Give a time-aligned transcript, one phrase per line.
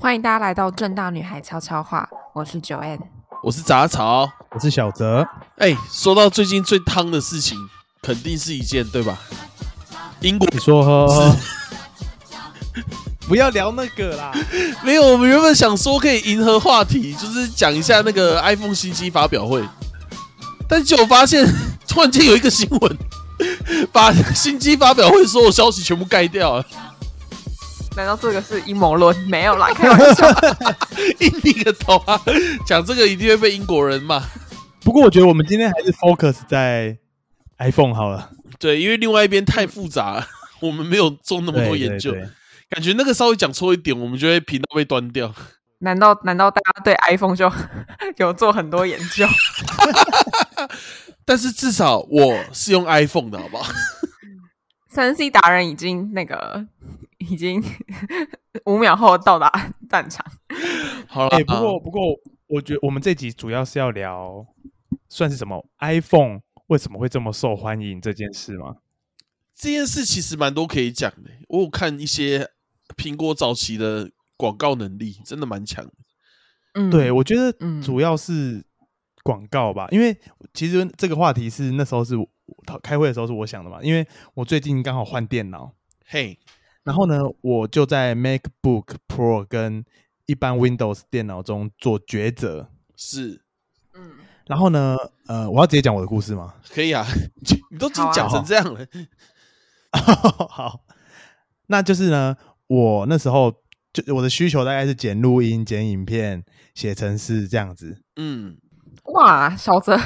[0.00, 2.98] 欢迎大家来到正大女孩悄悄话，我是九 N。
[3.42, 4.30] 我是杂草。
[4.50, 7.58] 我是小泽，哎、说到最近最汤的事情，
[8.00, 9.18] 肯定是一件对吧？
[10.20, 11.36] 英国你说呵，
[13.26, 14.32] 不要聊那个啦。
[14.84, 19.62] 没有，我们原本想说可以迎合话题，就是讲一下那个 iPhone 新机发表会，
[20.68, 21.44] 但结果发现
[21.88, 22.98] 突然间有一个新闻，
[23.92, 26.64] 把新机发表会所有消息全部盖掉了。
[27.98, 29.14] 难道这个是阴谋论？
[29.28, 30.30] 没有啦，开玩笑。
[31.18, 32.20] 印你个头啊！
[32.64, 34.22] 讲这个一定会被英国人骂。
[34.84, 36.96] 不过我觉得我们今天还是 focus 在
[37.58, 38.30] iPhone 好了。
[38.60, 40.26] 对，因为另外一边太复杂了，
[40.60, 42.30] 我们没有做那么多研究，对对对
[42.70, 45.34] 感觉那个稍微讲错一点，我们就会频道被端掉。
[45.80, 47.50] 难道难道大家对 iPhone 就
[48.18, 49.26] 有做很多研究？
[51.26, 53.72] 但是至少我是用 iPhone 的，好不好？
[54.98, 56.66] 三 C 达人已经那个
[57.18, 57.62] 已经
[58.66, 59.48] 五秒后到达
[59.88, 60.26] 战场。
[61.06, 62.02] 好了、哎、不过不过，
[62.48, 64.44] 我觉得我们这集主要是要聊，
[65.08, 68.78] 算是什么 iPhone 为什么会这么受欢迎这件事吗？
[69.54, 71.30] 这件事其实蛮多可以讲的。
[71.46, 72.50] 我有看一些
[72.96, 75.92] 苹果早期的广告能力，真的蛮强的。
[76.74, 78.66] 嗯，对，我觉得嗯主要是
[79.22, 80.18] 广告吧，因为
[80.52, 82.16] 其实这个话题是那时候是
[82.48, 85.72] 我开会的时候是我想的嘛，因为我最近刚好换电脑，
[86.06, 86.38] 嘿，
[86.82, 89.84] 然后呢，我就在 MacBook Pro 跟
[90.26, 92.70] 一般 Windows 电脑中做抉择。
[92.96, 93.42] 是
[93.94, 94.12] 嗯，
[94.46, 96.54] 然后呢，呃，我要直接讲我的故事吗？
[96.70, 97.06] 可以啊，
[97.70, 98.86] 你都已经讲成这样了，
[100.48, 100.80] 好，
[101.66, 103.52] 那就是呢，我那时候
[103.92, 108.02] 就我的需求大概是剪录音、剪影片、写程式这样子。
[108.16, 108.56] 嗯，
[109.14, 109.98] 哇，小泽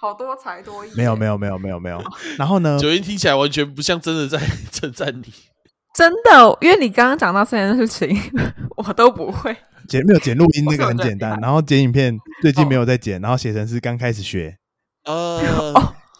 [0.00, 0.94] 好多才多艺耶。
[0.96, 2.00] 没有，没有，没有，没有，没有。
[2.38, 4.38] 然后呢，九音听起来完全不像真的在
[4.70, 5.24] 称赞你。
[5.94, 8.16] 真的，因为你刚刚讲到这件事情，
[8.78, 9.56] 我都不会。
[9.88, 14.56] 剪没有剪录音那个很简单，然后剪影片最近哦没有在剪，然后写程式刚开始学，
[15.04, 15.42] 呃，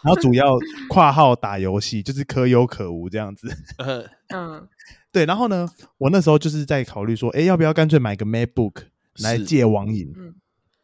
[0.02, 0.58] 然后主要
[0.88, 3.46] 跨号打游戏，就是可有可无这样子。
[3.76, 4.04] 呃
[4.34, 4.66] 嗯，
[5.12, 8.84] 对，然后呢，我那时候就是在考虑说，哎，要不要干脆买个 MacBook
[9.22, 10.34] 来是戒网瘾，嗯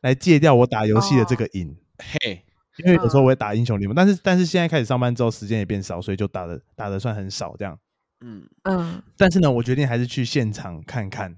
[0.03, 1.75] 来戒掉我打游戏的这个瘾。
[1.99, 2.45] 嘿，
[2.79, 7.79] 因为有时候我会打英雄联盟，但是但是现在开始上班之后时间也变少，所以就打的打的算很少这样。
[8.21, 11.37] 嗯嗯但是呢，我决定还是去现场看看。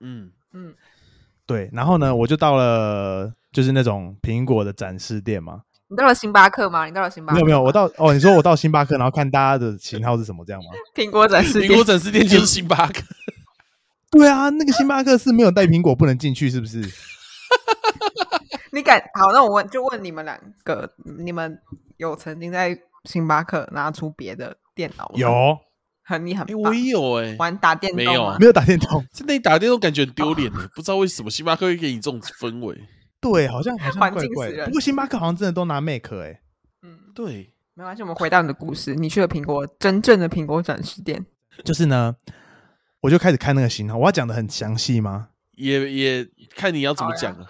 [0.00, 0.74] 嗯，嗯，
[1.46, 5.62] 对，然后呢，我就到了就是那种苹果的展示店嘛。
[5.88, 6.86] 你到了星巴克吗？
[6.86, 7.34] 你到了星巴克？
[7.34, 10.70] 没有没有，我到哦，你说我到星巴克，然后看大家的型号是什么这样吗？
[10.96, 11.84] 苹果展示店苹果。
[11.84, 13.02] 展示店就是星巴克，
[14.10, 16.82] 对啊，那个星巴克是没有带苹果不能进去，是不是？
[18.72, 19.30] 你敢好？
[19.32, 21.60] 那我问，就问你们两个，你们
[21.98, 25.58] 有曾经在星巴克拿出别的电脑吗？，有哎，
[26.02, 29.04] 很你很棒我也有哎，玩打电动没有吗没有打电动？
[29.12, 32.80] 在那里打电动感觉很丢脸的，不知道为什么星巴克会给你这种氛围。
[33.20, 36.40] 对，好像好像环怪怪不过星巴克好像真的都拿 Mac 哎、
[36.82, 38.94] 嗯，对，没关系，我们回到你的故事。
[38.94, 41.24] 你去了苹果真正的苹果展示店，
[41.62, 42.16] 就是呢，
[43.02, 43.96] 我就开始看那个型号。
[43.98, 45.28] 我要讲的很详细吗？
[45.52, 47.46] 也也看你要怎么讲啊。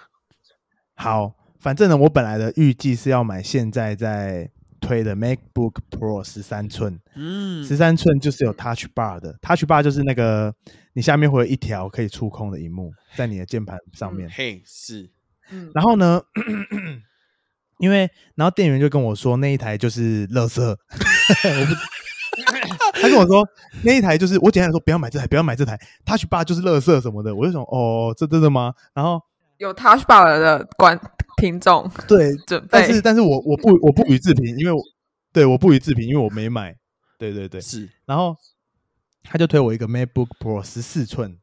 [0.95, 4.49] 好，反正呢，我本来的预计是要买现在在
[4.79, 10.53] 推的 MacBook Pro 十三寸，嗯十三寸就是有 Touch Bar 的，Touch Bar 就是那个
[10.93, 14.29] 你下面会有一条可以触控的荧幕在你的键盘上面。
[14.29, 15.09] 嘿，是
[15.51, 16.21] 嗯，然后呢，
[17.79, 21.73] 因为然后店员就跟我说那一台就是垃圾， 我不。
[22.93, 23.47] 他跟我说
[23.83, 28.73] 那一台就是我简单地说不要买这台，不要买这台，Touch Bar 就是垃圾什么的，我就想哦，这真的吗？
[28.93, 29.21] 然后
[29.57, 30.99] 有 Touch Bar 的观
[31.37, 34.81] 听众对， 准备，但是但是我我不我不予置评，因为我
[35.31, 36.75] 对我不予置评，因为我没买。
[37.17, 38.35] 对对对，是，然后
[39.23, 41.37] 他就推我一个 MacBook Pro 十四寸，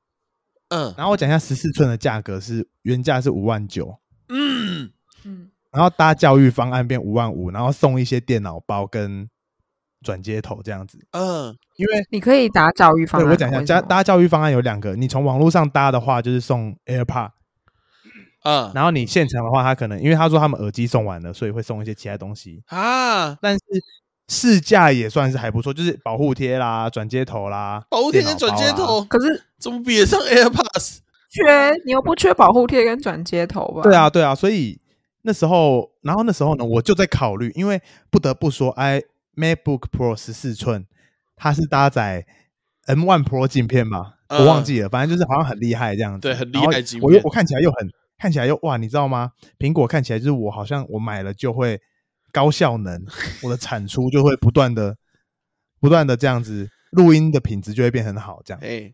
[0.68, 3.96] 嗯然后我讲一下十四寸的价格是原价是五万九，
[4.28, 4.90] 嗯，
[5.24, 9.28] 嗯，然后搭教育方案变五万五，然后送一些电脑包跟
[10.02, 10.98] 转接头这样子。
[11.12, 13.26] 嗯因为你可以打教育方案。
[13.26, 17.30] 对我讲一下，为什么加搭教育方案有两个，你从网络上搭的话就是送 AirPod，
[18.42, 22.62] 嗯然后你现场的话，他可能因为他说他们耳机送完了，所以会送一些其他东西。
[22.66, 23.60] 啊，但是
[24.28, 30.98] 试驾也算是还不错，就是保护贴啦、转接头啦、保护贴跟转接头可是怎么比得上 AirPods？
[31.30, 33.82] 缺你又不缺保护贴跟转接头吧？
[33.82, 34.80] 对啊，，对啊，所以
[35.22, 39.02] 那时候，然后那时候呢，我就在考虑，因为不得不说，i
[39.36, 40.86] MacBook Pro 十四寸，
[41.36, 42.26] 它是搭载
[42.86, 47.88] M One Pro 镜片嘛，我忘记了，反正就是好像很厉害这样子，对很厉害镜片我又我看起来又很
[48.20, 49.32] 看起来又哇，你知道吗？
[49.58, 51.80] 苹果看起来就是我好像我买了就会
[52.30, 53.02] 高效能，
[53.42, 54.94] 我的产出就会不断的
[55.80, 58.60] 不断的这样子，录音的品质就会变很好，这样。
[58.62, 58.92] 哎，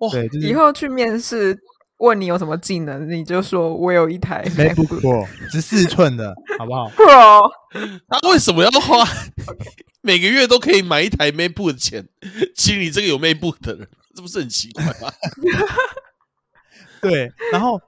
[0.00, 1.58] 哇，对，就是以后去面试，
[1.96, 7.50] 问你有什么技能，你就说我有一台 MacBook Pro 十四寸的，好不好？Pro。
[8.08, 9.08] 他为什么要花
[10.02, 12.06] 每个月都可以买一台 MacBook 的钱，
[12.54, 15.10] 请你这个有 MacBook 的人，这不是很奇怪吗？
[17.00, 17.80] 对，然后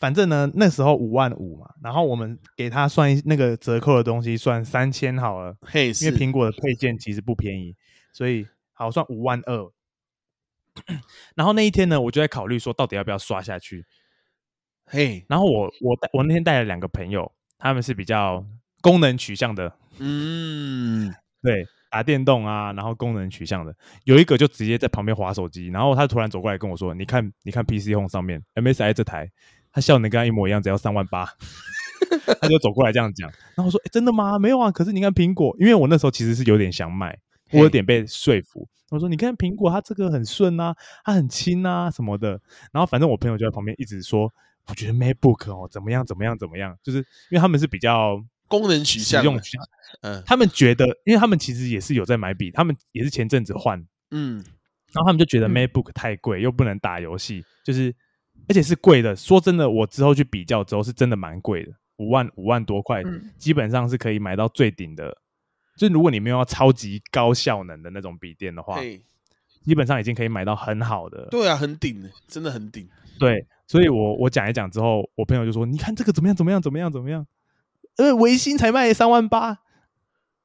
[0.00, 6.10] 反正呢，那时候五万五嘛，然后我们给他算一那个折扣的东西，算三千好了，嘿，因是。
[6.10, 7.76] 为苹果的配件其实不便宜，
[8.12, 9.70] 所以好算五万二。
[11.36, 13.84] 然后那一天呢，我就在考虑说，到底要不要刷下去。
[14.86, 18.44] 嘿，然后我我我那天带了两个朋友，他们是比较
[18.80, 21.12] 功能取向的，嗯，
[21.42, 23.74] 对，打电动啊，然后功能取向的，
[24.04, 29.30] 有一个就直接在旁边划手机，然后他突然走过来跟我说：“你看，你看 PC Home 上面 MSI 这台，
[29.72, 31.28] 它效能跟他一模一样，只要三万八。”
[32.40, 34.38] 他就走过来这样讲，然后我说：“诶真的吗？
[34.38, 37.16] 没有啊，可是你看苹果，因为我那时候其实是有点想买，
[37.52, 38.66] 我有点被说服。
[38.88, 40.74] 我说：你看苹果，它这个很顺啊，
[41.04, 42.40] 它很轻啊什么的。
[42.72, 44.32] 然后反正我朋友就在旁边一直说，
[44.66, 49.62] 我觉得 MacBook 哦怎么样怎么样怎么样，就是因为他们是比较功能取向，用取向，
[50.00, 53.78] 嗯他们觉得，因为他们其实也是有在买笔，他们也是前阵子换，
[54.10, 54.36] 嗯，
[54.92, 57.94] 然后他们就觉得嗯 MacBook 太贵，又不能打游戏，就是
[58.50, 59.14] 而且是贵的。
[59.14, 65.16] 说真的，我之后去比较之后，是真的蛮贵的，五万五万多块，嗯基本上是可以买到最顶的。
[65.76, 68.80] 就如果你没有要超级高效能的那种笔电的话，
[69.62, 71.28] 基本上已经可以买到很好的。
[71.30, 72.88] 对啊，很顶的，真的很顶。
[73.20, 76.34] 对，所以我我讲一讲之后，我朋友就说：“你看这个怎么样？
[76.34, 76.60] 怎么样？
[76.60, 76.90] 怎么样？
[76.90, 77.26] 怎么样？”
[77.96, 79.60] 呃，维新才卖三万八。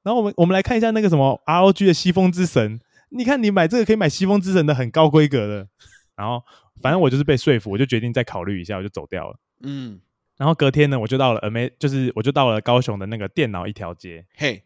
[0.04, 2.80] 然后我们我们来看一下那个什么 ROG 的西风之神，
[3.10, 5.68] 你看你买这个可以买西风之神的很高规格的。
[6.16, 6.44] 然后
[6.82, 9.40] 反正我就是被说服，我就决定再考虑一下，我就走掉了。
[9.62, 10.00] 嗯，
[10.38, 14.26] 然后隔天呢，我就到了 Am，就是我就到了高雄的那个电脑一条街。
[14.36, 14.64] 嘿，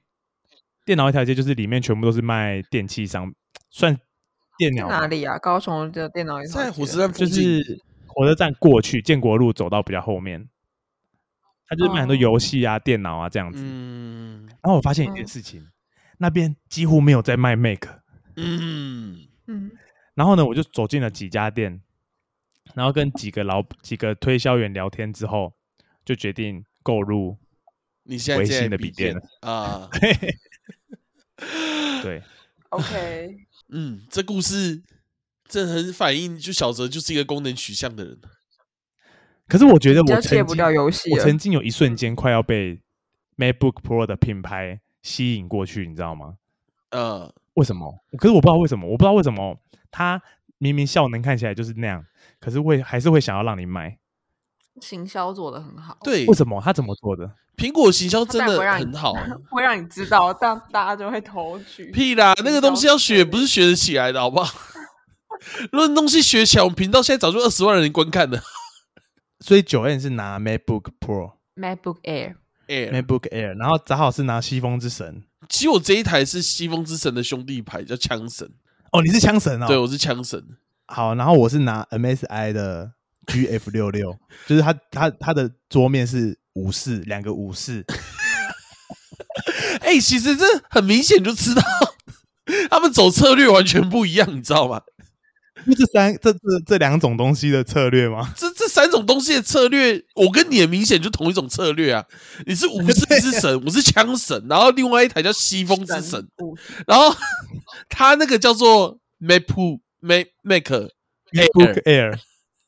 [0.86, 3.34] 电脑一条街就是里面全部都是卖电器商，
[3.70, 3.98] 算
[4.58, 5.38] 电脑吧哪里啊？
[5.38, 10.50] 高雄的电脑也在火车站附就近，是火车站过去建国路走到比较后面，
[11.68, 13.62] 他就是卖很多哦游戏啊、电脑啊这样子。
[13.64, 15.66] 嗯然后我发现一件嗯事情，
[16.18, 17.86] 那边几乎没有在卖 Mac。
[18.36, 19.72] 嗯，嗯，
[20.16, 21.82] 然后呢，我就走进了几家店，
[22.76, 25.54] 然后跟几个老几个推销员聊天之后，
[26.06, 27.38] 就决定购入。
[28.04, 29.88] 你现在微信的笔电啊，
[32.02, 32.24] 对，
[32.70, 33.36] OK，
[33.70, 34.82] 嗯，这故事
[35.48, 38.20] 这很反映，就小泽就是一个功能取向的人。
[39.48, 41.20] 可是我觉得我曾经较戒不掉游戏我。
[41.20, 42.82] 曾经有一瞬间快要被
[43.38, 46.38] MacBook Pro 的品牌吸引过去，你知道吗？
[46.92, 48.04] 呃，为什么？
[48.18, 49.60] 可是我不知道为什么，我不知道为什么
[49.92, 50.20] 它
[50.58, 52.04] 明明效能看起来就是那样，
[52.40, 53.98] 可是会还是会想要让你买。
[54.82, 56.62] 行销做的很好，，对为，什么？
[56.64, 57.30] 他怎么做的？
[57.58, 59.14] 苹果行销真的很好。
[59.52, 61.92] 会让你知道，但大家就会投去。
[61.92, 64.58] 屁啦，那个东西要学对不是学得起来的，好不好？
[65.72, 68.42] 如果东西学起来，我们频道现在早就二十万人观看了。
[69.42, 72.36] 所以九 N 是拿 MacBook Pro、MacBook Air，
[72.68, 75.24] 哎、MacBook Air，然后正好是拿西风之神。
[75.50, 78.50] 其实我这一台是西风之神的兄弟牌，叫枪神。
[78.92, 79.68] 哦，你是枪神哦。
[79.68, 80.42] 对，我是枪神。
[80.92, 82.92] 好，然后我是拿 MSI 的
[83.28, 87.86] GF 六六， 就是他他他的桌面是武士，两个武士。
[89.82, 91.62] 哎、其实这很明显就知道，
[92.70, 94.82] 他们走策略完全不一样，你知道吗？
[95.66, 98.34] 就这三这这这两种东西的策略吗？
[98.36, 102.04] 这这三种东西的策略，我跟你的明显就同一种策略啊！
[102.48, 107.16] 你是武士之神，我是枪神，然后另外一台叫西风之神，五然后
[107.90, 109.44] 他那个叫做 Mac
[110.00, 110.64] Mac Mac
[111.32, 112.20] MacBook Air，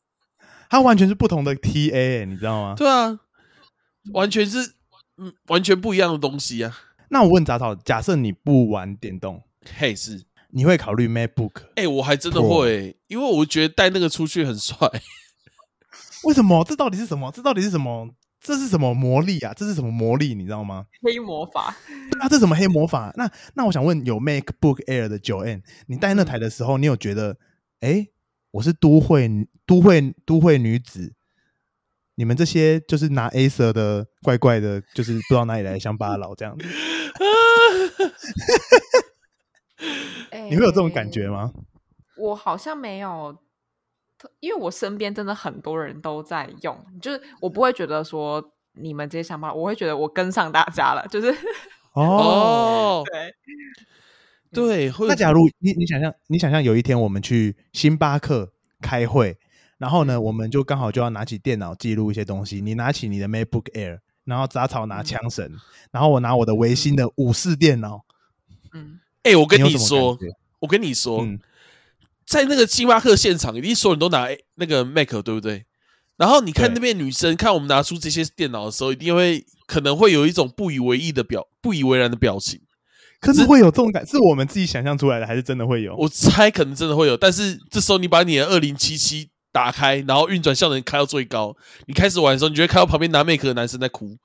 [0.70, 2.76] 它完全是不同的 TA，、欸、你知道吗？
[2.78, 3.20] 对啊，
[4.14, 4.76] 完全是
[5.18, 6.78] 嗯完全不一样的东西啊！
[7.10, 9.44] 那我问杂草，假设你不玩电动，
[9.78, 11.64] 嘿，是你会考虑 MacBook？
[11.76, 14.76] 哎、我还真的会、因为我觉得带那个出去很帅。
[16.24, 16.64] 为什么？
[16.64, 17.32] 这到底是什么？
[17.32, 18.10] 这到底是什么？
[18.42, 19.54] 这是什么魔力啊？
[19.56, 20.34] 这是什么魔力？
[20.34, 20.88] 你知道吗？
[21.04, 21.76] 黑魔法，
[22.12, 23.14] 对啊，这什么黑魔法？
[23.16, 27.38] 那那我想问，有 MacBook Air 的九 N，你戴那台的时候，你有觉得，
[27.82, 28.08] 哎，
[28.50, 29.30] 我是都会
[29.68, 31.14] 都会都会女子，
[32.16, 36.66] 你们这些就是拿 Acer 的怪怪的，就是不知道哪里来的乡巴佬这样子，
[40.50, 41.54] 你会有这种感觉吗？
[42.18, 43.36] 我好像没有，
[44.40, 51.30] 因为我身边真的很多人都在用，就是我不会觉得说你们这些想法，我会觉得我跟上大家了，就是
[51.94, 53.04] 哦，哦，
[54.54, 58.52] 对，那假如你你想象，你想象有一天我们去星巴克
[58.82, 59.38] 开会，
[59.78, 65.52] 然后呢，我们就刚好就要拿起电脑记录一些东西，你拿起你的 MacBook Air，然后杂草拿枪神，
[65.92, 68.04] 然后我拿我的微星的五四电脑，
[68.74, 70.18] 嗯，哎、我跟你说，
[70.60, 71.40] 我跟你说，嗯
[72.32, 75.66] 在那个星巴克现场，一定所有人都拿那个 Mac，对不对？
[76.16, 82.62] 然后你看那边女生看我们拿出这些电脑的时候，一定会可能会有一种不以为意的表不以为然的表情。
[83.20, 85.94] 可是会有这种感，是我们自己想象出来的，还是真的会有？
[85.98, 91.54] 我猜可能真的会有，但是这时候你把你的二零七七打开，然后运转效能开到最高，
[91.86, 94.18] 你开始玩的时候，你就会看到旁边拿 Mac 的男生在哭。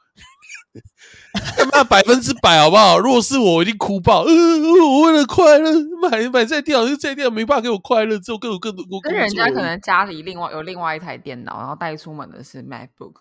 [1.33, 2.99] 他 妈百分之百好不好？
[2.99, 4.23] 如果是我，我一定哭爆。
[4.23, 13.15] 呃，我为了快乐买买这台电脑，这台电脑没办法给我快乐，只有更有更多跟人家可能家里另外有另外一台电脑，然后带出门的是 MacBook。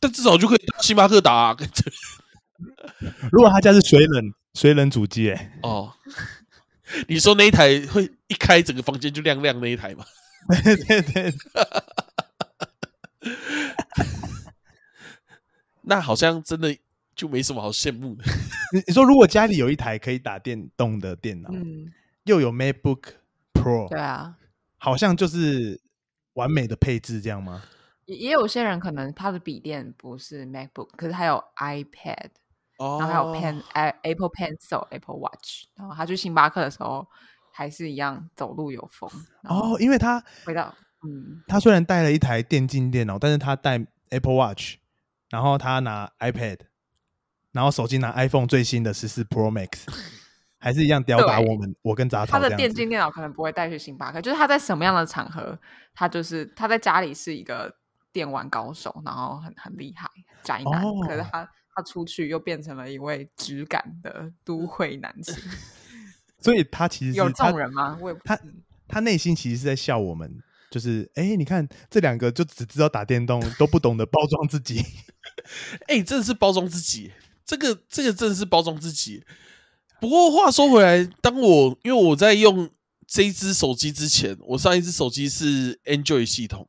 [0.00, 1.56] 但至少就可以星巴克打、 啊。
[3.30, 5.92] 如果他家是水冷水冷主机，哎，哦，
[7.08, 10.04] 你说那一台会一开整个房间就亮亮那一台吗？
[10.64, 11.34] 对对对，
[15.82, 16.76] 那好像真的
[17.14, 18.24] 就没什么好羡慕的。
[18.72, 21.92] 你你说如果家里有一台可以打电动的电脑，嗯，
[22.24, 23.02] 又有 MacBook
[23.52, 24.36] Pro，对啊，
[24.78, 25.80] 好像就是
[26.34, 27.62] 完美的配置，这样吗？
[28.06, 32.30] 也也有些人可能他的笔电不是 MacBook，可是他有 iPad，
[32.78, 37.06] 哦然后还有 Pen、A- Apple Pencil、Apple Watch，然后他去星巴克的时候
[37.52, 39.08] 还是一样走路有风。
[39.44, 40.74] 哦，因为他回到
[41.06, 44.76] 嗯，他虽然带了一台电竞电脑，但是他带 Apple Watch，
[45.30, 46.58] 然后他拿 iPad，
[47.52, 49.86] 然后手机拿 iPhone 最新的十四 Pro Max，
[50.58, 55.58] 还是一样吊打我们我跟杂草他的电竞电脑可能不会带去星巴克，就是他在什么样的场合，
[55.94, 57.74] 他就是他在家里是一个
[58.12, 60.08] 电玩高手，然后很很厉害
[60.42, 65.34] 宅男，可是哦他他出去又变成了一位直感的都会男性。
[66.40, 67.96] 所以他其实有这种人吗？
[68.00, 68.38] 我也不他
[68.88, 74.84] 他内心其实是在笑我们，就是哎、诶你看这两个就只知道打电动，都不懂得包装自己。
[75.86, 77.12] 哎、真的是包装自己，
[77.52, 79.22] 这个这个真的是包装自己。
[80.00, 82.70] 不过话说回来，当我因为我在用
[83.06, 86.66] 这一只手机之前，我上一只手机是 Android 系统，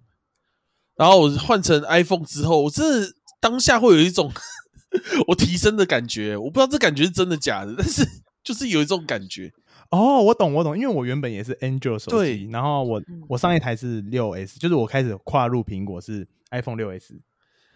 [0.96, 4.32] 然后我换成 iPhone 之后，我真的当下会有一种
[5.28, 6.36] 我提升的感觉。
[6.36, 8.06] 我不知道这感觉是真的假的，但是
[8.44, 9.52] 就是有一种感觉。
[9.90, 17.16] 哦，我懂，我懂，因为我原本也是 Android 手对机，然后我嗯我上一台是六 S，就是我开始跨入苹果是 iPhone 六 S，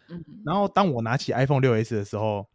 [0.09, 2.45] 嗯，然后当我拿起 iPhone 六 S 的时候，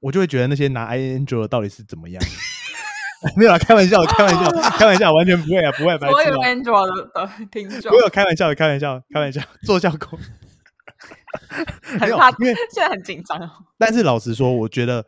[0.00, 2.22] 我就会觉得那些拿 Android 到底是怎么样。
[3.36, 10.16] 没有啊，开玩笑，开玩笑，开玩笑，完全不会啊，不会，白所有痴啊 Android 的的听众我有开玩笑的，开玩笑，开玩笑，做效果。
[12.16, 13.50] 怕，因为现在很紧张哦。
[13.76, 15.04] 但是老实说，我觉得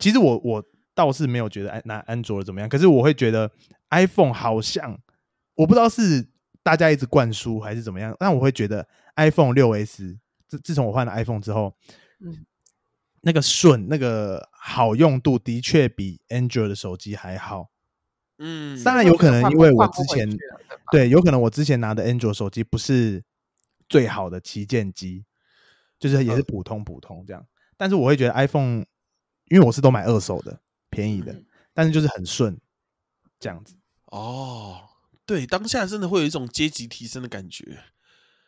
[0.00, 3.50] 其实我我倒是没有觉得安拿安卓怎么样，可是我会觉得
[3.90, 4.96] iPhone 好像
[5.56, 6.28] 我不知道是
[6.62, 8.86] 大家一直灌输还是怎么样，但我会觉得
[9.16, 10.16] iPhone 六 S
[10.48, 11.74] 自自从我换了 iPhone 之后，
[12.24, 12.46] 嗯
[13.26, 17.70] 那个顺那个好用度的确比 Android 的手机还好。
[18.38, 20.30] 嗯，当然有可能因为我之前
[20.92, 23.24] 对，有可能我之前拿的 Android 手机不是
[23.88, 25.24] 最好的旗舰机，
[25.98, 27.44] 就是也是普通普通这样。
[27.76, 28.84] 但是我会觉得 iPhone，
[29.46, 32.56] 因为我是都买二手的，便宜的，嗯但是就是很顺
[33.40, 33.74] 这样子。
[34.04, 34.82] 哦，
[35.26, 37.82] 对，当下真的会有一种阶级提升的感觉。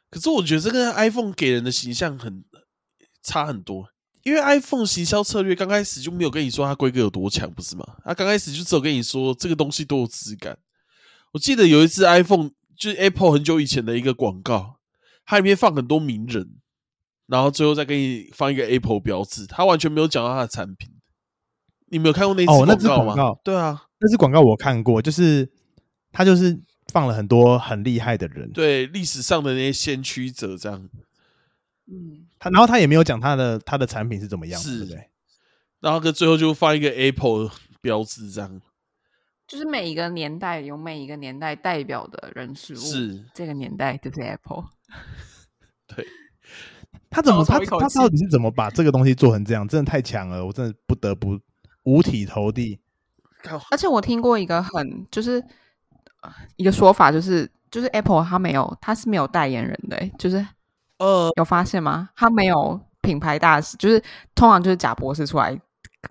[0.09, 2.45] 可是我觉得这个 iPhone 给人的形象很
[3.23, 3.91] 差很多，
[4.29, 7.85] 因为 iPhone 行销策略刚开始就没有跟你说它规格有多强，不是吗？
[8.05, 10.59] 它刚开始就只有跟你说这个东西多有质感。
[11.33, 14.77] 我记得有一次 iPhone 就是 Apple 很久以前的一个广告，
[15.25, 16.57] 它里面放很多名人，
[17.27, 20.91] 然后最后再给你放一个 Apple 标志，它完全没有讲到它的产品。
[21.91, 23.15] 你没有看过那支哦那支告吗？
[23.15, 25.51] 广告对啊，那支广告我看过，就是
[26.13, 26.61] 它就是
[26.93, 30.89] 放了很多很厉害的人，对历史上的那些先驱者这样。
[31.91, 35.11] 嗯，他然后他也没有讲他的他的产品是怎么样，是对不对？
[35.81, 38.61] 然后跟最后就放一个 Apple 标志这样。
[39.47, 44.65] 就是每一个年代有每一个年代代表的人事物，是这个年代就是 Apple。
[45.89, 46.07] 对，
[47.09, 49.67] 他怎么他他到底是怎么把这个东西做成这样？
[49.67, 51.41] 真的太强了，我真的不得不
[51.85, 52.79] 五体投地。
[53.71, 55.43] 而且我听过一个很就是
[56.21, 60.47] 呃一个说法，就是就是 Apple 它没有它是没有代言人的欸、就是
[60.99, 62.11] 呃，有发现吗？
[62.17, 64.03] 他没有品牌大使，就是
[64.35, 65.59] 通常就是贾博士出来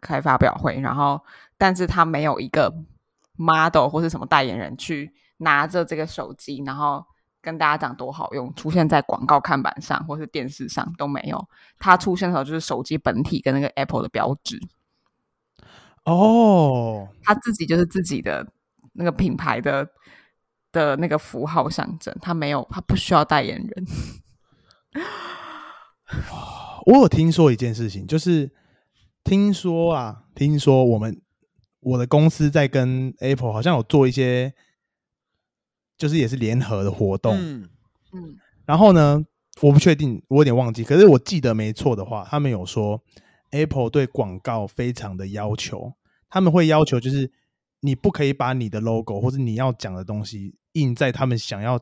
[0.01, 1.21] 开发表会，然后
[1.57, 2.73] 但是他没有一个
[3.35, 7.05] model 或是什么代言人去拿着这个手机，然后
[7.41, 11.47] 跟大家讲多好用，出现在广告看板上或是电视上都没有。
[11.77, 14.59] 他出现的时候就是手机本体跟那个 Apple 的标志，
[16.05, 18.47] 哦，他自己就是自己的
[18.93, 19.87] 那个品牌的
[20.71, 23.85] 的那个符号象征，他没有，他不需要代言人。
[26.85, 28.49] 我有听说一件事情，就是
[29.23, 31.21] 听说啊，听说我们
[31.81, 34.53] 我的公司在跟 Apple 好像有做一些
[35.97, 37.35] 就是也是联合的活动。
[37.35, 37.69] 嗯
[38.13, 39.25] 嗯然后呢，
[39.61, 43.03] 我不确定，我有点忘记，可是我记得没错的话，他们有说
[43.51, 45.93] Apple 对广告非常的要求，
[46.29, 47.31] 他们会要求就是
[47.81, 51.79] 你不可以把你的 logo 或者你要讲的东西印在他们想要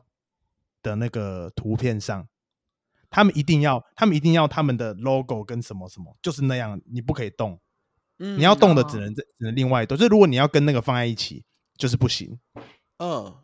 [0.82, 2.26] 的那个图片上。
[3.16, 7.58] 他们一定要，他们一定要他们的 logo 跟什么什么，就是那样，你不可以动。
[8.18, 11.42] 嗯你要动的哦只能在只能另外动，就是如果你要跟那个放在一起，
[11.78, 12.38] 就是不行。
[12.98, 13.34] 嗯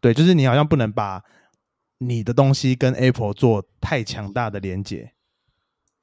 [0.00, 1.22] 对，就是你好像不能把
[1.98, 5.12] 你的东西跟 Apple 做太强大的连接。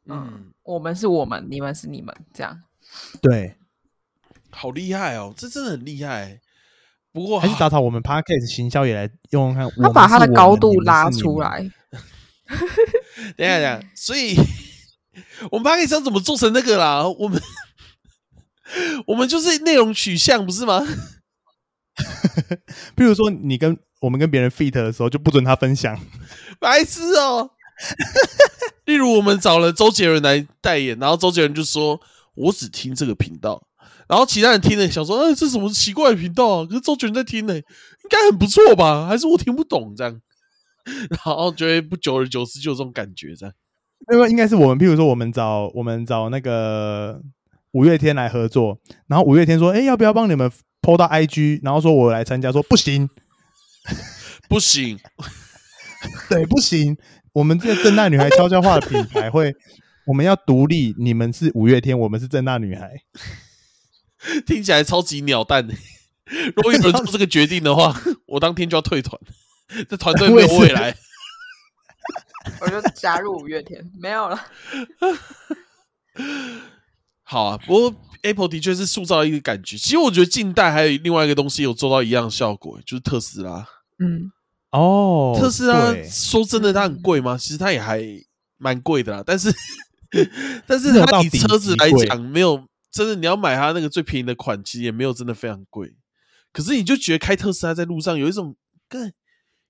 [0.05, 2.61] 嗯，我们是我们，你们是你们，这样。
[3.23, 3.55] 对，
[4.51, 6.39] 好厉害哦，这真的很厉害。
[7.11, 11.41] 不过还是打草我们 Podcast 行销也来用用看，他把他的高度拉出出。
[11.41, 11.67] 来，
[13.37, 14.35] 等一下等一下，所以
[15.49, 17.07] 我们 p a 要怎么做成那个啦？
[17.07, 17.41] 我们
[19.07, 20.85] 我们就是内容取向，不是吗？
[22.95, 25.99] 比如说，你跟我们跟别人 feat 的时候，就不准他分享。
[26.59, 27.51] 白痴哦！
[28.85, 31.99] 例如，我们找了周杰伦来代言，然后周杰伦就说
[32.35, 33.67] ：“我只听这个频道。”
[34.07, 37.63] 然后其他人听了想说：“哎，这什么奇怪的频道啊？”可是周杰伦在听呢、应
[38.09, 39.07] 该很不错吧？
[39.07, 40.21] 还是我听不懂这样？
[41.09, 43.53] 然后觉得不久而久之就有这种感觉，这样。
[44.11, 47.21] 因为应该是我们，譬如说，我们找我们找那个
[47.73, 53.07] 五月天来合作，然后五月天说：“哎、要不要帮你们 PO 到 IG？” 然后说我来参加，说不行，
[54.49, 54.99] 不行，
[56.29, 56.97] 对，不行。
[57.33, 59.53] 我们这个正大女孩悄悄话的品牌会，
[60.07, 60.95] 我们要独立。
[60.97, 62.91] 你们是五月天，我们是正大女孩。
[64.45, 65.73] 听起来超级鸟蛋的。
[66.55, 67.95] 如果有人做这个决定的话，
[68.25, 69.19] 我当天就要退团，
[69.89, 70.95] 这团队没有未来。
[72.59, 74.39] 我就加入五月天，没有了。
[77.23, 79.77] 好啊，不过 Apple 的确是塑造一个感觉。
[79.77, 83.65] 其实我觉得近代还有另外一个东西有做到一样的效果，就是特斯拉。
[83.99, 84.31] 嗯，
[84.71, 87.37] 哦，特斯拉说真的，它很贵吗？
[87.37, 88.03] 其实它也还
[88.57, 89.23] 蛮贵的啦。
[89.25, 89.53] 但是，
[90.67, 95.95] 但是它以车子来讲，没有真的你要买它那个最便宜的款，其实也没有真的非常贵。
[96.51, 98.55] 可是你就觉得开特斯拉在路上有一种
[98.89, 99.13] 更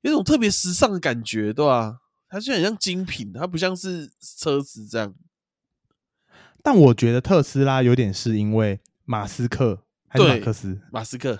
[0.01, 1.99] 有一种特别时尚的感觉，对吧？
[2.29, 5.13] 它就很像精品，它不像是车子这样。
[6.63, 10.79] 但我觉得特斯拉有点是因为马斯克还是对马克思？
[10.91, 11.37] 马斯克，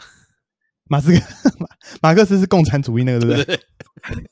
[0.85, 1.23] 马斯克
[1.59, 1.67] 马
[2.01, 3.59] 马克思是共产主义那个，对不对？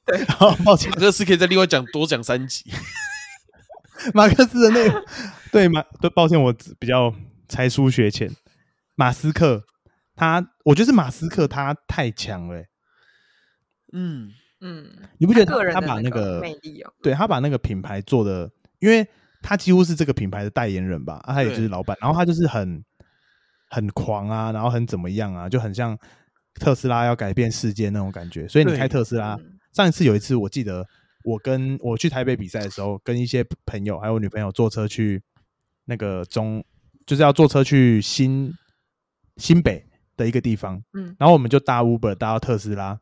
[0.05, 2.65] 对， 好，抱歉马，克思可以再另外讲多讲三集。
[4.13, 5.05] 马克思的那个
[5.51, 7.13] 对马对，抱歉，我比较
[7.47, 8.29] 才疏学浅。
[8.95, 9.63] 马斯克
[10.15, 12.67] 他，我觉得是马斯克他太强了欸、
[13.93, 14.85] 嗯，嗯，
[15.17, 18.49] 你不觉得他把那个魅力哦，对他把那个品牌做的，
[18.79, 19.07] 因为
[19.41, 22.83] 他几乎是这个品牌的代言人吧，啊、他也就是老板，然后他就是很
[23.69, 25.97] 很狂啊，然后很怎么样啊，就很像
[26.55, 28.47] 特斯拉要改变世界那种感觉。
[28.47, 29.57] 所以你开特斯拉，嗯。
[29.73, 30.85] 上一次有一次我记得
[31.23, 35.21] 我跟我去台北比赛的时候，跟一些朋友还有我女朋友坐车去
[35.85, 36.63] 那个中，
[37.05, 38.53] 就是要坐车去新
[39.37, 39.85] 新北
[40.17, 41.15] 的一个地方，嗯。
[41.17, 42.99] 然后我们就搭 Uber 搭到特斯拉。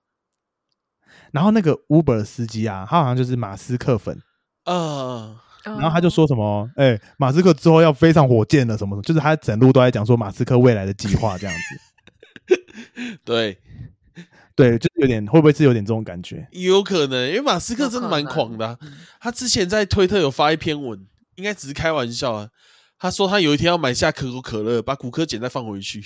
[1.31, 4.21] 然后那个 Uber 司机啊，他好像就是马斯克粉，
[4.63, 12.57] 啊，然然后他就说什么，哎、马斯克之后要飞上火箭了，什么什么，就是他整路都在讲说马斯克未来的计划这样子。
[13.25, 13.57] 对，
[14.55, 16.47] 对，就是有点会不会是有点这种感觉？
[16.51, 18.79] 有可能，因为马斯克真的蛮狂的
[19.19, 22.49] 他之前在推特有发一篇文，应该只是开玩笑啊。
[22.97, 26.01] 他说他有一天要买下可口可乐，把骨科碱再放回去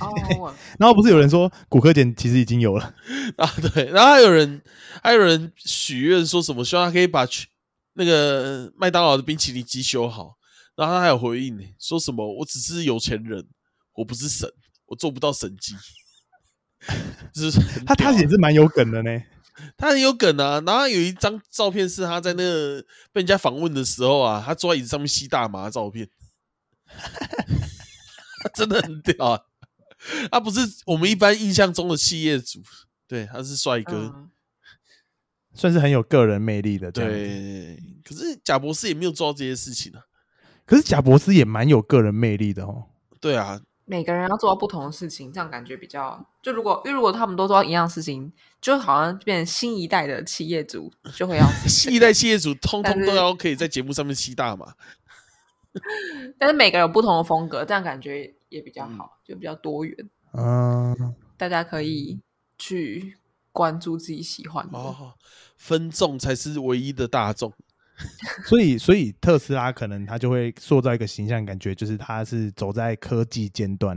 [0.00, 2.94] 哦， 然后不是有人说骨科碱其实已经有了，
[3.36, 3.50] 啊。
[3.74, 4.62] 对，然后还有人
[5.02, 7.48] 还有人许愿说什么，希望他可以把去
[7.94, 10.36] 那个麦当劳的冰淇淋机修好。
[10.76, 13.46] 然后他还有回应呢，说什么我只是有钱人，
[13.92, 14.50] 我不是神，
[14.86, 15.74] 我做不到神机。
[17.32, 19.22] 就 是他他也是蛮有梗的呢。
[19.76, 26.08] 他很有梗啊，然后有一张照片是他在那个被人家访问的时候啊，他坐在椅子上面吸大麻的照片，
[28.42, 29.40] 他真的很屌啊！
[30.30, 32.60] 他不是我们一般印象中的企业主，
[33.08, 34.30] 对，他是帅哥，嗯
[35.54, 36.90] 算是很有个人魅力的。
[36.90, 37.78] 对。
[38.04, 40.02] 可是贾博士也没有做到这些事情啊，
[40.66, 42.90] 可是贾博士也蛮有个人魅力的哦。
[43.18, 54.74] 对啊，每个人要做到不同的事情，这样感觉比较就如果因为如果他们都做到一样事情，就好像变成新一代的企业主就会要新一代企业主通通都要可以在节目上面吸大嘛，
[56.38, 62.20] 但是每个人有不同的风格，这样感觉也比较嗯好，就比较多元，嗯，大家可以
[62.58, 63.16] 去
[63.52, 64.78] 关注自己喜欢的。
[64.78, 65.14] 哦，
[65.56, 67.52] 分众才是唯一的大众。
[68.46, 73.96] 所以所以特斯拉可能他就会塑造一个形象，感觉就是他是走在科技尖端。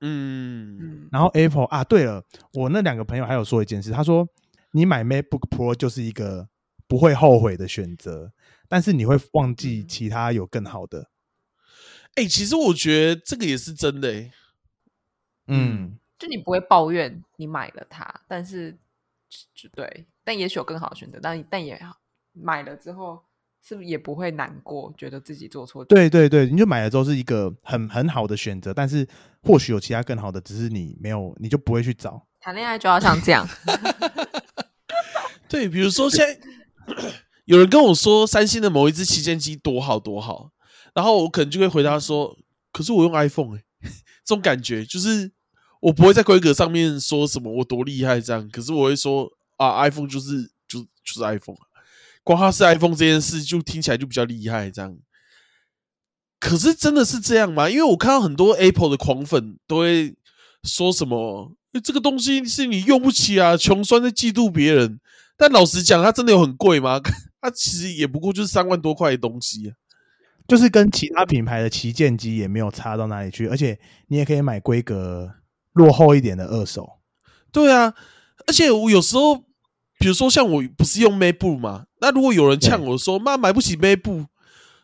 [0.00, 2.24] 嗯，嗯，然后 Apple 啊，对了，
[2.54, 4.26] 我那两个朋友还有说一件事，他说
[4.70, 6.48] 你买 MacBook Pro 就是一个
[6.86, 8.32] 不会后悔的选择，
[8.68, 11.10] 但是你会忘记嗯其他有更好的。
[12.14, 14.30] 哎、其实我觉得这个也是真的、欸。
[15.46, 18.76] 嗯，就你不会抱怨你买了它，但是
[19.54, 21.80] 就对，但也许有更好的选择，但但也
[22.32, 23.22] 买了之后，
[23.62, 25.84] 是不是也不会难过，觉得自己做错？
[25.84, 29.06] 对对对，你就买了之后是一个很很好的选择，但是
[29.42, 32.26] 或许有其他更好的，只是你没有，你就不会去找。
[32.40, 33.46] 谈恋爱就要像这样，
[35.48, 36.40] 对，比如说现在
[37.46, 40.50] 有人跟我说三星的某一只旗舰机多好多好，
[40.94, 42.36] 然后我可能就会回答说，
[42.72, 43.64] 可是我用 iPhone 哎、
[44.24, 45.30] 这种感觉就是
[45.80, 51.56] 我不会在规格上面说什么我多厉害这样，可是我会说啊，iPhone 就是就就是 iPhone，
[52.22, 54.96] 光它是 iPhone 这件事就听起来就比较厉害这样。
[56.38, 57.70] 可是真的是这样吗？
[57.70, 60.16] 因为我看到很多 Apple 的狂粉都会
[60.64, 65.00] 说什么、欸这个东西是你用不起啊，穷酸在嫉妒别人。
[65.38, 67.00] 但老实讲，它真的有很贵吗？
[67.40, 69.72] 它其实也不过就是三万多块的东西、
[70.48, 73.78] 就是跟其他品牌的旗舰机也没有差到哪里去，而且
[74.08, 75.32] 你也可以买规格
[75.72, 76.98] 落后一点的二手。
[77.50, 77.94] 对啊，
[78.46, 79.36] 而且我有时候，
[79.98, 84.26] 比如说像我不是用 MacBook 嘛，那如果有人呛我说妈买不起 MacBook，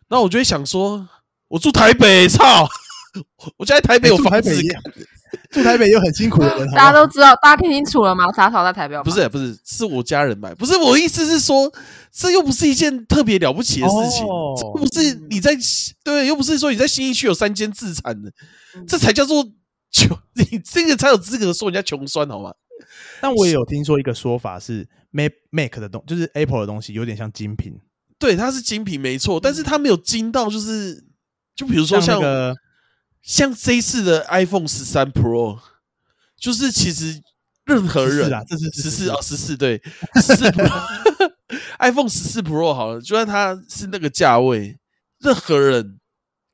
[0.08, 1.08] 那我就会想说，
[1.48, 2.68] 我住台北，操！
[3.56, 4.72] 我家在台北有住房子台北也
[5.50, 8.30] 住台北又很辛苦的人，大家都知道，大家听清楚了吗？
[8.32, 11.72] 杂草在台北不是不是，是我家人买，不是我的意思是说，
[12.12, 15.56] 这又不是一件特别了不起的事情，哦这又不是你在
[16.02, 18.32] 对，又不是说你在新一区有三间自产的，
[18.76, 19.44] 嗯这才叫做
[19.92, 22.52] 穷，你这个才有资格说人家穷酸好吗？
[23.20, 27.74] 但我也有听说一个说法是，Mac Mac 的东，就是 Apple 的东西有点像精品，
[28.18, 31.04] 对，它是精品没错，但是它没有精到就是，
[31.56, 32.54] 就比如说像像那个
[33.28, 35.60] 像这一次的 iPhone 十三 Pro，
[36.34, 37.20] 就是其实
[37.66, 39.82] 任何人14啦这是十四14哦十四对
[40.14, 40.50] 十四
[41.78, 44.78] iPhone 十四 Pro 好了，就算它是那个价位，
[45.18, 46.00] 任何人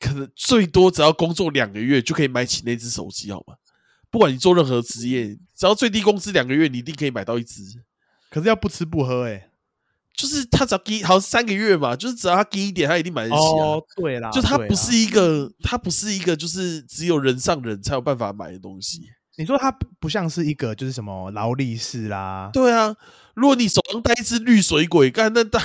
[0.01, 3.55] 可能最多只要工作两个月就可以买起那只手机，好吗？
[4.11, 7.63] 不管你做任何职业，只要最低工资两个月，你一定可以买到一只。
[8.31, 9.49] 可是要不吃不喝哎、
[10.17, 13.65] 就是他只要低，好像三个月嘛，就是只要他低一点，他一定买得起啊。
[13.65, 19.01] 哦，对啦，就他不是一个，他不是一个，就是只有人上人才有办法买的东西。
[19.37, 22.95] 你说他不不像是一个就是什么劳力士啦，对啊，
[23.35, 25.61] 如果你手上带一只绿水鬼，干那当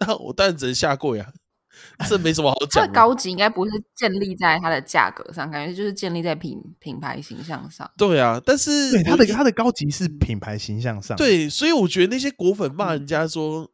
[0.00, 1.28] 那我当然只能下跪啊，
[2.08, 2.88] 这没什么好讲的。
[2.88, 7.88] 的高级应该不是建立在它的价格上，感觉就是建立在品品牌形象上。
[7.96, 13.70] 对啊，但是对它的它的高级是品牌形象上，，对，所以我觉得那些果粉骂人家说，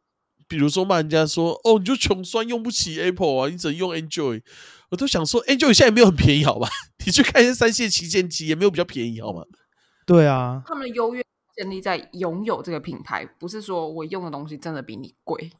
[0.49, 4.41] 比如说骂人家说，哦，你就穷酸用不起 Apple 啊，你只能用 Android，
[4.89, 6.67] 我都想说，Android 现在也没有很便宜，好吧？
[7.05, 9.43] 你去看一下三线旗舰机，也没有比较便宜，好吗？
[10.07, 11.23] 对啊，他们的优越
[11.55, 15.51] 建立在拥有这个品牌，不是说我用的东西真的比你贵。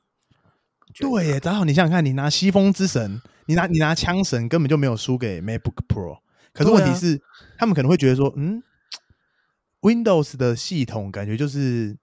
[0.96, 6.18] 对耶，正好你想想看，你拿西风之神，你拿你拿枪神，根本就没有输给 MacBook Pro。
[6.52, 7.22] 可是问题是，
[7.60, 8.64] 他们可能会觉得说，嗯
[9.82, 11.96] ，Windows 的系统感觉就是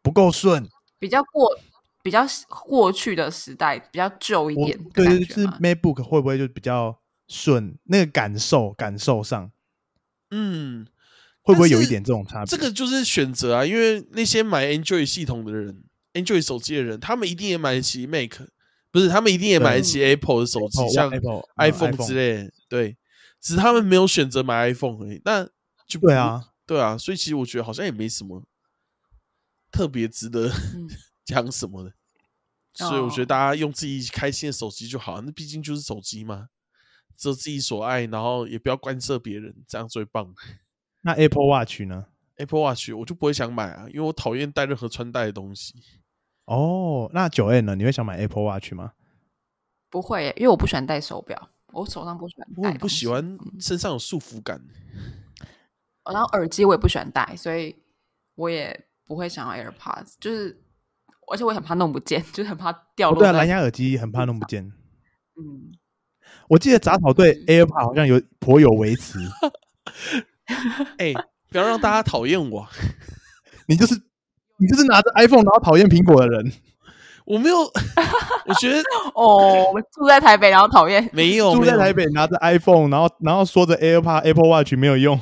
[0.00, 0.68] 不够顺。
[1.00, 1.58] 比较过
[2.02, 7.78] 比较过去的时代，比较旧一我点对对，就是 MacBook 会不会就比较顺？
[7.84, 9.50] 那个感受感受上
[10.30, 10.86] 嗯，
[11.42, 12.46] 会不会有一点这种差别？
[12.46, 15.84] 这个就是选择啊，因为那些买 Android 系统的人
[16.14, 18.32] ，Android 手机的人，他们一定也买得起 Mac，
[18.90, 22.52] 不是他们一定也买得起 Apple 的手机，Apple- 像 Apple 嗯 iPhone iPhone 之类的。
[22.68, 22.96] 对，
[23.40, 25.20] 只是他们没有选择买 iPhone 而已。
[25.24, 25.48] 那
[25.86, 28.42] 就对，啊，对啊，所以其实我觉得好像也没什么
[29.70, 30.88] 特别值得嗯
[31.24, 31.92] 讲什么的。
[32.74, 36.48] 所以我觉得哦大家用自己开心的手机就好，那毕竟就是手机嘛，
[37.16, 40.34] 只有自己所爱，然后也不要干涉别人，这样最棒。
[41.02, 42.06] 那 Apple Watch 呢
[42.36, 45.74] ？Apple Watch 我就不会想买啊，因为我讨厌带任何穿戴的东西。
[46.46, 47.74] 哦，那九 N 呢？
[47.74, 48.94] 你会想买 Apple Watch 吗？
[49.90, 52.62] 不会耶，因为我不喜欢戴手表，我手上不喜欢戴。
[52.62, 54.60] 我很不喜，欢身上有束缚感。
[56.10, 57.76] 然后耳机我也不喜欢戴，所以
[58.34, 60.60] 我也不会想要 AirPods，就是
[61.32, 64.62] 而且我很怕弄不见，就是很怕掉哦对啊，蓝牙耳机很怕弄不见。
[65.36, 65.72] 嗯，
[66.48, 69.18] 我记得杂草对 AirPod 好像有颇有微词，
[70.98, 71.12] 哎、
[71.50, 72.68] 不要让大家讨厌我，
[73.66, 73.94] 你就是
[74.58, 76.52] 你就是拿着 iPhone 然后讨厌苹果的人，
[77.24, 77.60] 我没有，
[78.46, 78.82] 我觉得
[79.14, 81.08] 哦，我住在台北，然后讨厌。
[81.12, 85.18] 没有，没有住在台，北拿着 iPhone，然后然后说着 AirPod Apple Watch 没有用，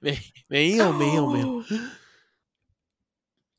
[0.00, 0.18] 没
[0.48, 1.62] 没有，没有，没有。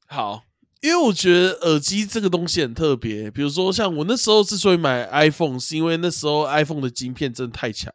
[0.05, 0.43] 好，
[0.81, 7.93] 因为我觉得耳机这个东西很特别，比如说像我那时候之所以买 iPhone，是因为那时候 iPhone 的晶片真的太强。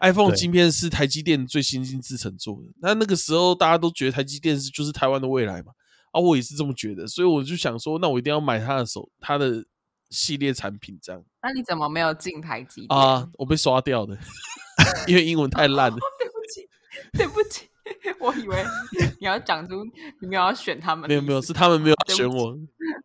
[0.00, 5.72] iPhone 的晶片是台积电最先进制成做的，那那个时候大家都觉得台积电是就是台湾的未来嘛，
[6.12, 9.64] 啊，我也是这么觉得，所以我就想说，那我一定要买它的手，它的
[10.10, 12.96] 系列产品这样那你怎么没有进台积电？
[12.96, 14.16] 啊，我被刷掉的，
[15.08, 15.98] 因为英文太烂了。
[16.16, 16.68] 对不起，
[17.12, 17.68] 对不起，
[18.20, 18.64] 我以为
[19.20, 19.84] 你要讲出
[20.20, 22.56] 你没有要选他们没有没有，是他们没有选我。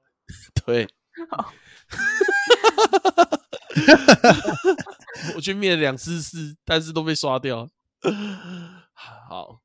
[0.66, 0.88] 对，
[5.36, 7.70] 我去面了两次试，但是都被刷掉。
[8.94, 9.62] 好，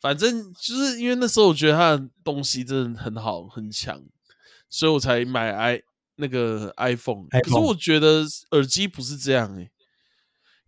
[0.00, 4.02] 反正就是因为那时候我觉得他的东西真的很好很强，
[4.68, 5.82] 所以我才买 i
[6.16, 7.26] 那个 iPhone。
[7.28, 9.70] 可是我觉得耳机不是这样诶、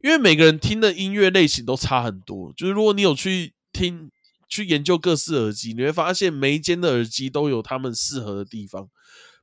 [0.00, 2.53] 因为每个人听的音乐类型都差很多。
[2.57, 4.11] 就是如果你有去听、
[4.47, 8.90] 去研究各式耳机，你会发现每一间的耳机都有他们适合的地方。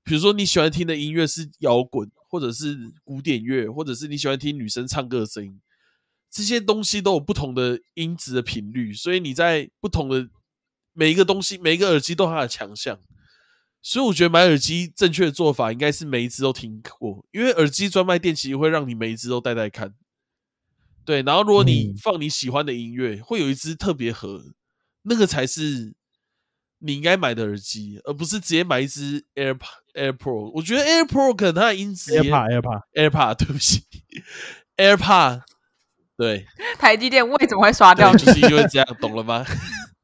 [0.03, 5.59] 比如说你喜欢听的音乐是摇滚，或者是古典乐，或者是你喜欢听女生唱歌的声音，
[6.29, 10.29] 这些东西都有不同的音质的频率，所以你在不同的
[10.93, 12.99] 每一个东西、每一个耳机都有它的强项。
[13.81, 19.93] 所以我觉得买耳机正确的做法应该是每一只都听过，因为耳机专卖店其实会让你每一只都戴戴看。
[21.07, 24.43] 对，然后如果你嗯放你喜欢的音乐，会有一只特别合，
[25.03, 25.93] 那个才是
[26.79, 29.57] 你应该买的耳机，而不是直接买一只 Air
[29.93, 30.51] Air Pro。
[30.53, 32.61] 我觉得 Air Pro 可能它的音质也 AirPod
[32.93, 33.83] AirPod，AirPod，对不起
[34.75, 35.43] ，AirPod，
[36.17, 36.45] 对，
[36.77, 38.13] 台积电为什么会刷掉？
[38.13, 39.45] 就是因为这样，懂了吗？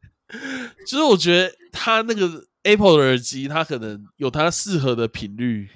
[0.88, 5.70] 就是我觉得它那个 Apple 的耳机，它可能有它适合的频率，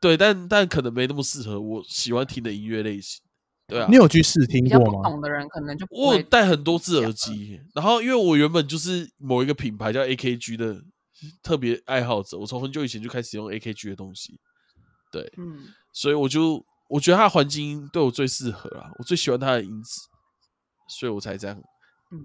[0.00, 3.22] 对，但但可能没那么适合我喜欢听的音乐类型，
[3.72, 3.96] 对啊你。
[3.96, 5.02] 有去试听过吗？
[5.02, 10.82] 不懂的人可能就我有会带很多只耳机，然后因为我原本就是某一个品牌叫 AKG 的
[11.42, 14.38] 特别爱好者，我从很久以前就开始用 AKG 的东西，
[15.10, 20.00] 对，嗯，所以我就我觉得它的环境音对我最适合啊，我最喜欢它的音质，
[20.88, 21.56] 所以我才这样。
[22.10, 22.22] 嗯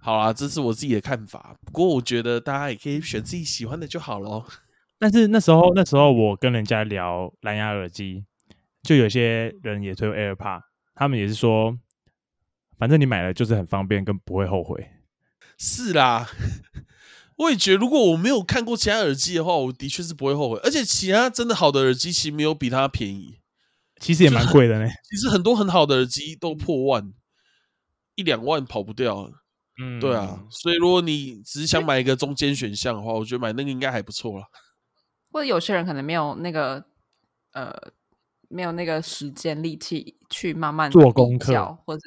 [0.00, 4.46] 好啦，这是我自己的看法，不过我觉得大家也可以选自己喜欢的就好咯。
[5.00, 8.24] 但是那时候那时候我跟人家聊蓝牙耳机，
[8.84, 10.60] 就有些人也推 AirPod，
[10.98, 11.78] 他们也是说，
[12.76, 14.90] 反正你买了就是很方便，跟不会后悔。
[15.56, 16.28] 是啦，
[17.38, 20.58] 我也觉得，如果我没有看过其他耳机的话，我的确是不会后悔。
[20.64, 23.38] 而且其他真的好的耳机，其实没有比它便宜。
[24.00, 24.88] 其实也蛮贵的呢。
[25.08, 27.12] 其实很多很好的耳机都破万，
[28.16, 29.30] 一两万跑不掉。
[29.80, 34.46] 嗯，对啊，，所以如果你只是想买一个中间选项的话，我觉得买那个应该还不错啦。
[35.30, 36.84] 或者有些人可能没有那个
[37.52, 37.72] 呃，
[38.48, 42.02] 没有那个时间力气去慢慢做功课较，或者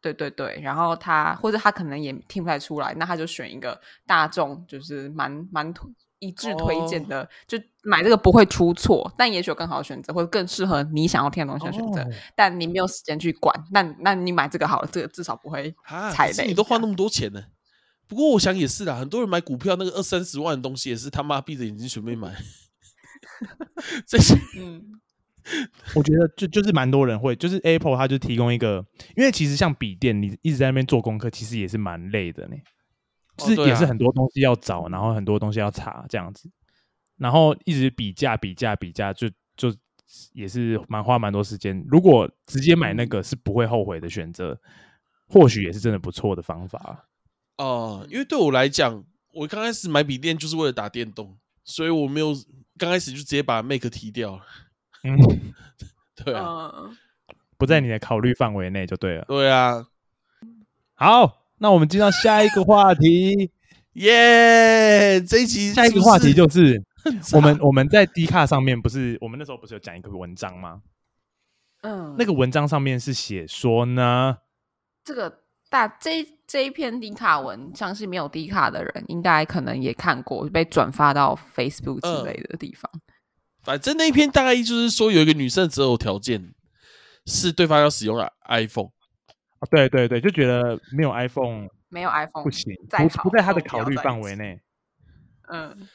[0.00, 16.46] 对对对，然后他或者他可能也听不太出来，那他就选一个大众就是蛮蛮推一致推荐哦的，就买这个不会出错，但也许有更好的选择，或者更适合你想要听的东西的选择，哦但你没有时间去管，那那你买这个好了，这个至少不会啊，踩雷。
[16.46, 17.42] 你都花那么多钱呢？
[18.06, 22.34] 不过我想也是啦，很多人买股票那个二三十万的东西，也是他妈闭着眼睛准备买。
[24.06, 25.00] 这些嗯
[25.94, 28.84] 我觉得就就是蛮多人会，就是 Apple 它就提供一个，
[29.16, 32.56] 因为其实像笔电，你一直在那边做功课，其实也是蛮累的呢。
[33.36, 36.48] 就是也是很多东西要找，然后很多东西要查这样子，
[37.18, 39.74] 然后一直比价比价比价，就就
[40.32, 41.84] 也是蛮花蛮多时间。
[41.88, 44.56] 如果直接买那个是不会后悔的选择，
[45.26, 47.08] 或许也是真的不错的方法。
[47.56, 52.32] 哦、因为对我来讲，我刚开始买笔电就是为了打电动，所以我没有
[52.78, 54.42] 刚开始就直接把 Make 踢掉了。
[55.04, 55.16] 嗯，
[56.16, 56.96] 对啊，嗯，
[57.56, 59.24] 不在你的考虑范围内就对了。
[59.28, 59.86] 对啊，
[60.94, 63.50] 好，那我们进到下一个话题。
[63.94, 66.82] 耶、这一集下一个话题就是
[67.32, 70.82] 我们我们在 D 卡上面不是我们那时候不是有讲一个文章吗？
[71.82, 74.38] 嗯，那个文章上面是写说呢，
[75.04, 82.90] 这个大这这一篇低卡文，相信没有低卡的人，应该可能也看过，被转发到 Facebook 之类的地方。
[83.64, 86.52] 反正那一篇大概就是说，有一个女生的择偶条件
[87.26, 88.16] 是对方要使用
[88.48, 88.88] iPhone。
[89.58, 94.60] 啊对对对，就觉得没有 iPhone 没有 iPhone 不行，不不在他的考虑范围内。
[95.50, 95.88] 嗯，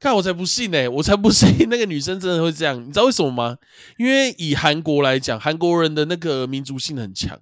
[0.00, 2.80] 看我才不信呢、 我才不信那个女生真的会这样。
[2.82, 3.56] 你知道为什么吗？
[3.96, 7.38] 因为以韩国来讲，韩国人的那个民族性很强，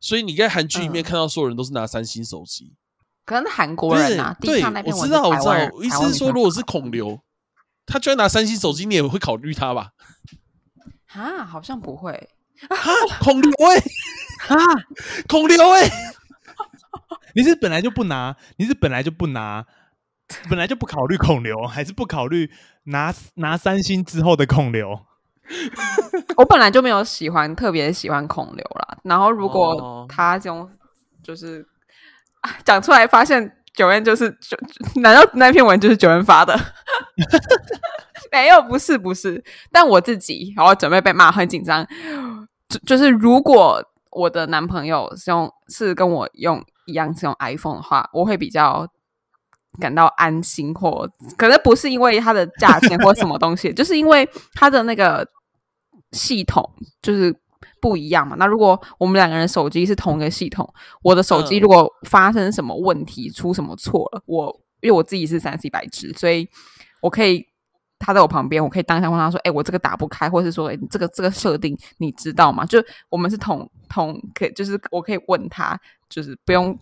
[0.00, 2.72] 所以你在韩剧里面嗯看到所有人都是拿三星手机。
[3.26, 5.70] 可能韩国人啊，对，我知道，我知道。
[5.74, 7.20] 我意思是说，如果是孔刘，
[7.86, 9.90] 他居然拿三星手机，你也会考虑他吧？
[11.14, 12.30] 啊，好像不会。
[12.68, 13.76] 哈，孔刘哎、
[14.48, 14.56] 啊，
[15.28, 15.90] 孔刘哎、
[17.34, 19.64] 你是本来就不拿，你是本来就不拿，
[20.48, 22.50] 本来就不考虑孔刘，还是不考虑
[22.84, 25.00] 拿拿三星之后的孔刘？
[26.38, 28.96] 我本来就没有喜欢特别喜欢孔刘啦。
[29.02, 30.70] 然后如果哦他这种
[31.22, 31.66] 就是
[32.40, 34.56] 啊讲出来，发现九恩就是九，
[35.02, 36.58] 难道那篇文就是九恩发的？
[38.32, 39.42] 没有，不是，不是。
[39.70, 41.86] 但我自己，然后准备被骂，很紧张。
[42.68, 48.88] 就就是如果我的男朋友是用是跟我用一样是用 iPhone 的话，我会比较
[49.80, 55.26] 感到安心，或可能不是因为它的价钱或什么东西， 就是因为它的那个
[56.12, 56.68] 系统
[57.02, 57.34] 就是
[57.80, 58.34] 不一样嘛。
[58.38, 60.68] 那如果我们两个人手机是同一个系统，
[61.02, 66.48] 我的手机嗯如果发生什么问题，出什么错了，我因为我自己是三 C 白痴，所以
[67.04, 67.46] 我可以。
[67.96, 75.78] 他在我旁边，我可以当下问他说：“哎、我这个打不开，或者是说，哎、你这个这个设定你知道吗？”就我们是同同，可以就是我可以问他，
[76.10, 76.76] 就是不用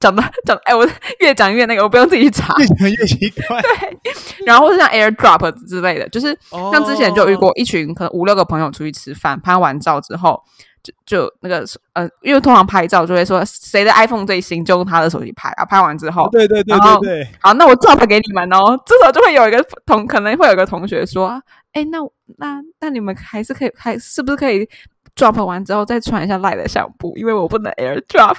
[0.00, 0.88] 讲的讲，哎、我
[1.20, 2.54] 越讲越那个，我不用自己去查。
[2.56, 3.60] 越讲越奇怪。
[3.60, 4.00] 对
[4.46, 6.38] 然后或是像 AirDrop 之类的，就是
[6.72, 10.42] 像之前就遇哦过一群可能五六个朋友出去吃饭，拍完照之后，
[10.84, 15.64] 就就那个呃，因为通常拍照就会说谁的 iPhone 最新，就用他的手机拍啊。
[15.64, 18.78] 拍完之后，对对对对对，好，那我 drop 给你们哦。
[18.84, 21.42] 这时候就会有一个同，可能会有一个同学说，
[21.72, 21.98] 哎，那
[22.36, 24.68] 那那你们还是可以，还是不是可以
[25.16, 28.36] drop 完之后再传一下 Line 的相簿，因为我不能 AirDrop。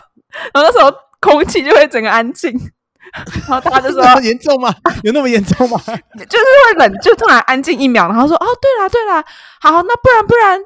[0.54, 2.52] 然后那时候空气就会整个安静，
[3.48, 4.76] 然后大家就说， 严重吗？
[5.04, 5.80] 有那么严重吗？
[6.30, 9.24] 就是会冷，就突然安静一秒，然后说：“哦，对啦，对啦，
[9.62, 10.62] 好，那不然不然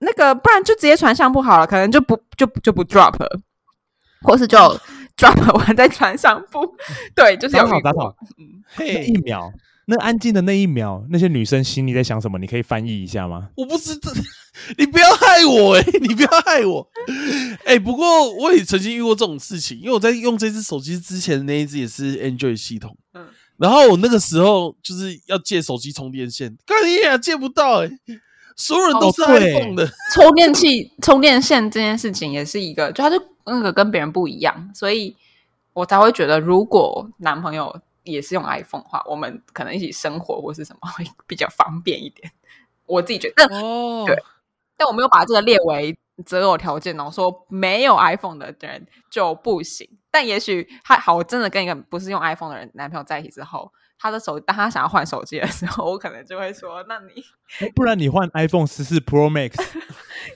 [0.00, 3.40] 那个不然就直接传相簿好了，可能就不就就不 drop 了，
[4.22, 4.58] 或是就
[5.16, 6.74] drop 完再传相簿。
[7.14, 7.80] 对，就是有遇过。
[7.82, 8.16] 打好打好，
[8.78, 9.52] 那嘿一，秒，
[9.86, 12.38] 那安静的那一秒，那些女生心里在想什么？
[12.38, 13.50] 你可以翻译一下吗？
[13.56, 14.10] 我不知道，
[14.78, 16.88] 你不要害我哎、 你不要害我。
[17.66, 23.26] 哎、不过我也曾经遇过这种事情，因为我在用这只手机之前那一只也是 Android 系统，嗯。
[23.58, 27.90] 然后我那个时候就是要借手机充电线，干你也借不到哎、
[28.56, 35.16] 所有人都是 iPhone 的， 充电器、充电线这件事情也是一个，就他就那个跟别人不一样，所以
[35.72, 42.30] 我才会觉得，如果男朋友也是用 iPhone 的话，我们可能一起生活或是什么会比较方便一点。
[42.86, 44.16] 我自己觉得，但哦，对
[44.76, 49.88] 但我没有把这个列为择偶条件哦，我说没有 iPhone 的人就不行。
[50.10, 57.22] 但也许他好，我真的跟一个不是用 iPhone 的人男朋友在一起之后，他的手当他想要换手机的时候，我可能就会说，那你
[57.58, 59.62] 诶不然你换 iPhone 十四 Pro Max，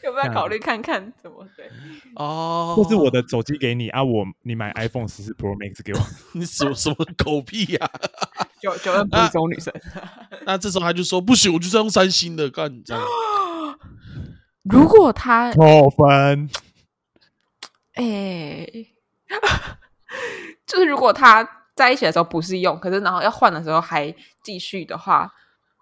[0.02, 1.70] 要不要考虑看看怎么对？
[2.16, 6.00] 哦，或是我的手机给你啊，我你买 iPhone 十四 Pro Max 给我。
[6.38, 7.90] 你什么什么狗屁呀、
[8.60, 9.72] 九九恩不是这种女生。
[10.44, 13.02] 那这时候他就说不行，我就是要用三星的，干这样。
[14.64, 16.50] 如果他扣分，
[17.94, 18.66] 哎、
[20.66, 25.30] 就是如果他在一起的时候不是用，可是然后要换的时候还继续的话，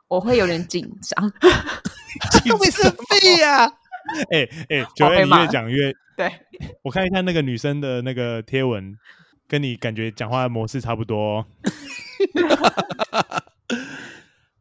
[0.09, 1.33] 我会有点紧张。
[2.59, 3.65] 为什么屁呀、
[4.31, 6.31] 哎哎，九月你越讲越，对，
[6.83, 8.97] 我看一下那个女生的那个贴文，
[9.49, 11.47] 跟你感觉讲话的模式差不多哦。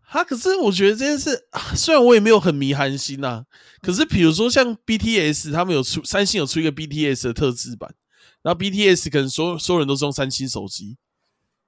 [0.01, 3.45] 哈，可是我觉得这件事，啊虽然我也没有很迷韩星呐、
[3.81, 7.93] 可是比如说像 BTS，他们有出三星有出一个 BTS 的特制版，
[8.41, 10.97] 然后 BTS 可能所有所有人都是用三星手机，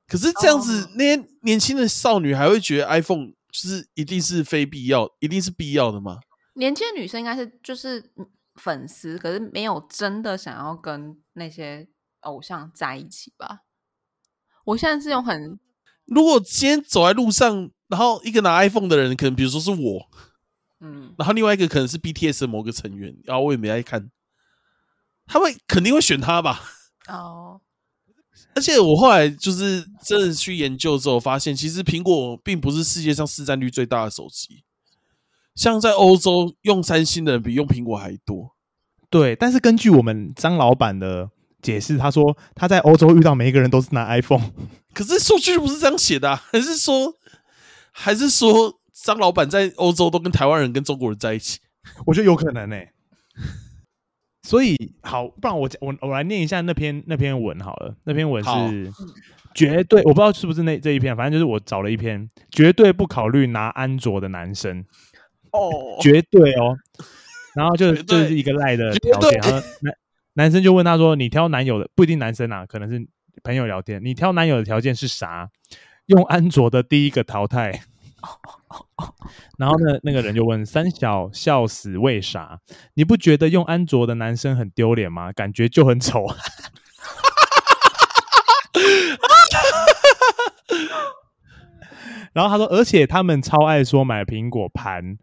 [0.07, 6.19] 可是这样子，哦那些年轻的少女还会觉得 iPhone 就是一定是非必要，一定是必要的吗？
[6.55, 8.11] 年轻的女生应该是就是
[8.55, 11.87] 粉丝，可是没有真的想要跟那些
[12.21, 13.61] 偶像在一起吧。
[14.65, 15.59] 我现在是用很
[16.05, 20.09] 如果今天走在路上，然后一个拿 iPhone 的人，可能比如说是我，
[20.79, 24.11] 嗯，然后另外一个可能是 BTS 的某个成员，然后我也没爱看，
[25.25, 26.61] 他们肯定会选他吧。
[27.07, 27.61] 哦，
[28.55, 34.63] 而且我后来就是真的去研究之后，发现其实苹果并不是世界上市占率最大的手机，
[35.55, 38.55] 像在欧洲用三星的人比用苹果还多。
[39.09, 41.29] 对，但是根据我们张老板的
[41.61, 44.51] 解释，他说他在欧洲遇到每一个人都是拿 iPhone，
[44.93, 47.15] 可是数据不是这样写的、啊，还是说，
[47.91, 51.59] 还是说张老板在欧洲都跟台湾人跟中国人在一起？
[52.05, 52.75] 我觉得有可能呢、
[54.43, 57.95] 所以好，不然我我我来念一下那篇那篇文好了。
[58.03, 58.91] 那篇文是
[59.55, 64.83] 绝对，我不知道是不是那这一篇，反正就是我找了一篇绝对不考虑拿安卓的男生，
[65.51, 66.77] 哦，绝对哦。
[67.55, 69.95] 然后就绝对就是一个赖的条件，对然后男
[70.33, 73.07] 男生就问他说：“你挑男友的不一定男生啊，可能是
[73.43, 75.49] 朋友聊天，你挑男友的条件是啥？
[76.07, 77.83] 用安卓的第一个淘汰。”
[79.59, 82.59] 然后呢，那个人就问三小笑死，为啥？
[82.93, 85.31] 你不觉得用安卓的男生很丢脸吗？
[85.33, 86.25] 感觉就很丑。
[92.33, 95.17] 然后他说，而且他们超爱说买苹果盘，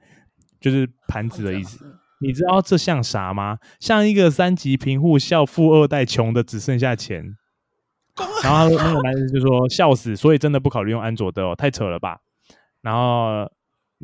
[0.60, 1.84] 就是盘子的意思。
[1.84, 3.56] 嗯你知道这像啥吗？
[3.80, 7.34] 像一个三级贫户笑富二代穷的只剩下钱。
[8.42, 12.18] 然后那个男人就说笑死，所以真的不考虑用安卓的哦，太扯了吧。
[12.82, 13.50] 然后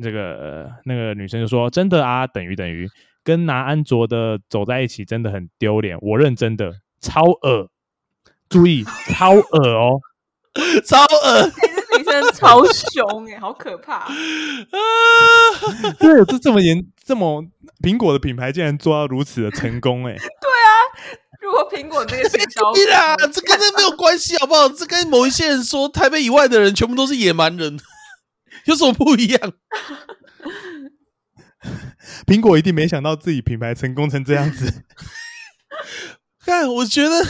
[0.01, 2.87] 这个、呃那个女生就说真的啊，等于等于
[3.23, 6.71] 跟拿安卓的走在一起真的很丢脸，我认真的
[7.01, 7.69] 超恶，
[8.49, 9.99] 注意超恶哦。
[10.83, 11.51] 超恶
[11.93, 13.93] 这女生超凶哎、好可怕！
[13.97, 14.09] 啊！
[15.99, 17.45] 对，这这么严，这么
[17.83, 20.17] 苹果的品牌竟然做到如此的成功、欸， 哎，
[21.41, 24.67] 如果苹果这个行销，对啦，这跟那没有关系，好不好？
[24.67, 27.77] 这跟某一些人说台北以外的人全部都是野蛮人，
[28.65, 29.53] 有什么不一样？
[32.25, 34.85] 苹果一定没想到自己品牌成功成这样子。
[36.45, 37.25] 看，我觉得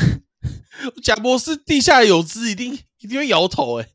[1.04, 3.90] 贾博士地下有知，一定一定会摇头、欸。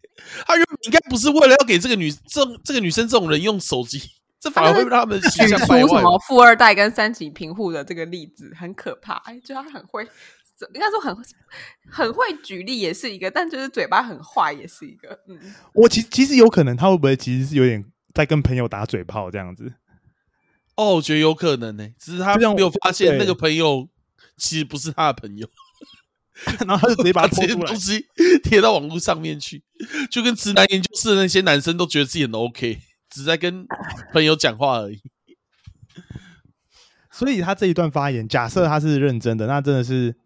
[0.47, 4.01] 他原本应该不是为了要给这个女这这个女生这种人用手机，
[4.41, 5.57] 这反而会让他们形举。
[5.57, 9.15] 出什么富二代跟三级贫户的这个例子，很可怕。
[9.25, 10.07] 哎，就他很会，
[10.75, 11.17] 应该说很
[11.91, 15.19] 很会举例，也是一个，但就是嘴巴很坏，也是一个。
[15.29, 15.39] 嗯，
[15.75, 17.85] 我其其实有可能他会不会其实是有点
[18.15, 19.75] 在跟朋友打嘴炮这样子？
[20.77, 23.89] 哦，我觉得有可能呢、只是他没有发现那个朋友
[24.39, 25.47] 其实不是他的朋友，
[26.67, 27.77] 然后他就直接把这些 东。
[27.77, 28.07] 西
[28.43, 29.63] 贴到网络上面去，
[30.11, 32.79] 就跟直男研究室的那些男生都觉得自己很 OK，
[33.11, 33.67] 只是在跟
[34.13, 35.01] 朋友讲话而已。
[37.11, 40.17] 所以他这一段发言，假设他是认真的，那真的是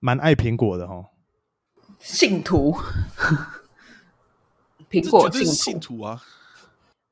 [0.00, 1.06] 蛮爱苹果的哦。
[2.00, 2.76] 信徒，
[4.90, 6.20] 苹果信徒，信徒啊！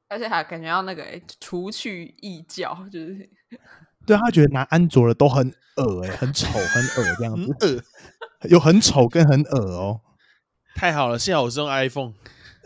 [0.08, 3.28] 而且还感觉要那个哎除去异教，就是
[4.06, 7.52] 对他觉得拿安卓的都很恶哎、很丑，很恶这样子，
[8.40, 10.00] 恶，有很丑跟很恶哦。
[10.74, 11.18] 太好了！
[11.18, 12.14] 幸好我是用 iPhone，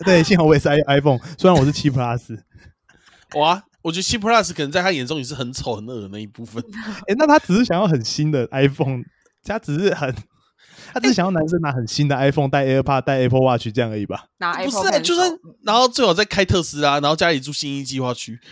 [0.05, 2.39] 对，幸好我也是 i iPhone，虽然我是七 Plus。
[3.35, 6.63] 哇，我觉得七 Plus 可能在他眼中也是很丑很恶的那一部分。
[7.09, 9.03] 哎、那他只是想要很新的 iPhone，
[9.45, 10.15] 他只是很，
[10.93, 14.27] 他只是想要男生拿很新的 iPhone 带 AirPod 带 Apple Watch 这样而已吧？
[14.39, 18.41] 拿不 Apple 是、就算然后最好再开特斯拉，然后家里住新一计划区。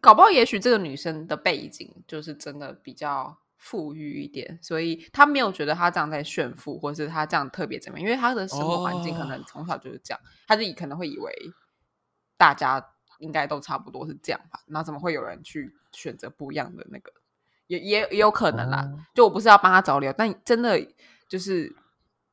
[0.00, 11.32] 搞不好，也许这个女生的背景就是真的比较富裕一点，所以她没有觉得她这样在炫富，或是她这样特别怎么样，因为她的生活环境可能从小就是这样，她就可能会以为
[12.36, 12.80] 大家
[13.18, 17.12] 应该都差不多是这样吧，那怎么会有人去选择不一样的那个？
[17.68, 18.82] 也也也有可能啦。
[18.82, 20.78] 哦就我不是要帮他找理由，但真的
[21.28, 21.74] 就是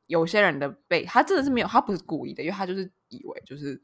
[0.06, 3.80] 有些人的背，他真的是没有，他不是故意的，因为他就是以为就是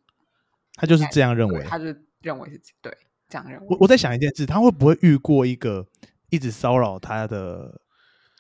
[0.75, 1.65] 他就是这样认为。
[1.65, 1.87] 他就
[2.21, 2.97] 认为是对
[3.29, 3.67] 这样认为。
[3.69, 5.87] 我我在想一件事，他会不会遇过一个
[6.31, 7.81] 一直骚扰他的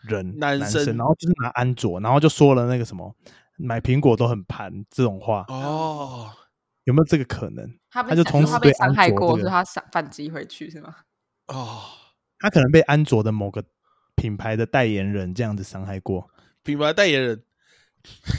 [0.02, 3.12] 人男生生，然后就是拿安卓，然后就说了那个什么
[3.56, 6.30] 买苹果都很盘这种话，哦，
[6.84, 7.68] 有没有这个可能？
[7.90, 10.94] 他他就从此他被伤害过，是他反反击回去是吗？
[11.48, 11.82] 哦，
[12.43, 13.64] 他可能被安卓的某个
[14.16, 16.28] 品牌的代言人这样子伤害过
[16.64, 17.43] 品牌代言人，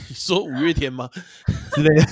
[0.08, 1.08] 你 说五月天吗？
[1.72, 2.02] 之类的。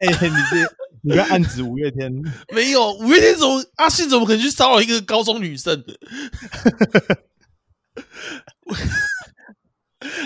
[0.00, 0.16] 哎、你
[0.50, 0.56] 这
[1.02, 2.10] 你不要暗指五月天，
[2.54, 5.84] 没有，五月天怎么阿信怎么可能去骚扰一个高中女生？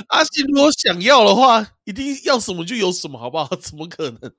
[0.09, 3.49] 阿信如果想要的话，一定要什么就有什么，好不好？
[3.57, 4.33] 怎么可能？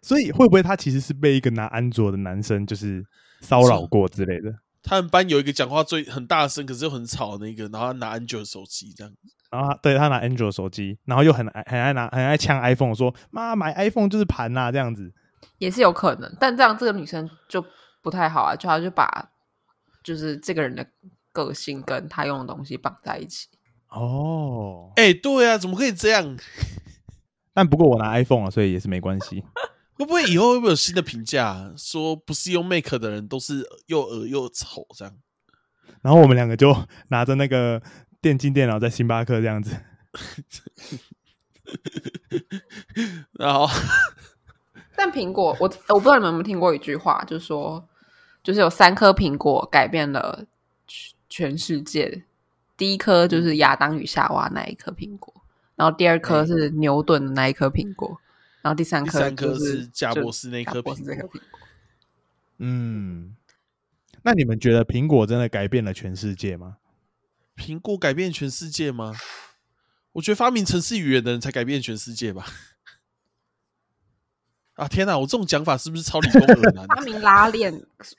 [0.00, 3.04] 所以会不会他其实是被一个拿安卓的男生就是
[3.40, 4.54] 骚扰过之类的？
[4.82, 9.12] 他们班有一个讲话最很大声，可是又很吵的那个，然后他拿安卓的手机这样。
[9.50, 15.12] 然后他对他拿 Android 手机，然后又很爱很爱拿很爱呛 iPhone，说妈买 iPhone 就是盘呐、这样子。
[15.58, 17.64] 也是有可能，但这样这个女生就
[18.00, 19.30] 不太好啊，就她就把
[20.04, 20.86] 就是这个人的
[21.32, 23.48] 个性跟他用的东西绑在一起。
[23.88, 26.36] 哦，哎、对啊，怎么可以这样？
[27.52, 29.44] 但不过我拿 iPhone 啊，所以也是没关系。
[30.00, 35.14] 会不会以后会不会有新的评价、说不是用 Make 的人都是又恶又丑这样？
[36.00, 36.74] 然后我们两个就
[37.08, 37.82] 拿着那个
[38.22, 39.76] 电竞电脑在星巴克这样子。
[43.32, 43.68] 然后
[44.96, 47.86] 但苹果，我我不知道你们有没有听过一句话，就是说，
[48.42, 50.46] 就是有三颗苹果改变了
[50.86, 52.24] 全全世界。
[52.78, 55.34] 第一颗就是亚当与夏娃那一颗苹果，
[55.76, 58.18] 然后第二颗哎是牛顿的那一颗苹果，
[58.62, 61.40] 然后第三颗第三颗是就贾博士那颗苹果。
[62.58, 63.34] 嗯，
[64.22, 66.76] 那你们觉得苹果真的改变了全世界吗？
[67.56, 69.14] 苹果改变全世界吗？
[70.12, 72.44] 我觉得发明城市语言的人才改变全世界吧。
[74.80, 75.18] 啊天哪！
[75.18, 76.86] 我这种讲法是不是超理工耳男？
[76.88, 77.70] 发明拉链、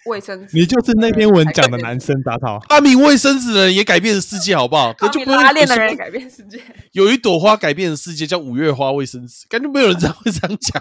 [0.06, 2.60] 卫生纸，你就是那篇文讲的男生，杂草。
[2.70, 4.94] 发明卫生纸的人也改变了世界，好不好？
[4.94, 6.62] 可发明就不拉链的人也改变世界。
[6.94, 10.80] 有一朵花改变了世界，叫五月花卫生纸，感觉没有人这样会这样讲。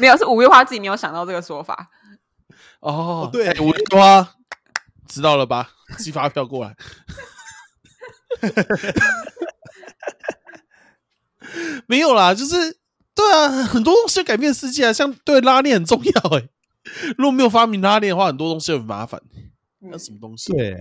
[0.00, 1.88] 没有，是五月花自己没有想到这个说法。
[2.80, 4.28] 哦，对哎五月花
[5.06, 5.70] 知道了吧？
[5.96, 6.74] 寄发票过来。
[11.86, 12.78] 没有啦，就是
[13.14, 16.48] 对啊，很多东西改变世界啊，像对拉链很重要哎、
[17.18, 19.20] 如果没有发明拉链的话，很多东西很麻烦。
[19.80, 20.52] 那什么东西？
[20.52, 20.76] 对，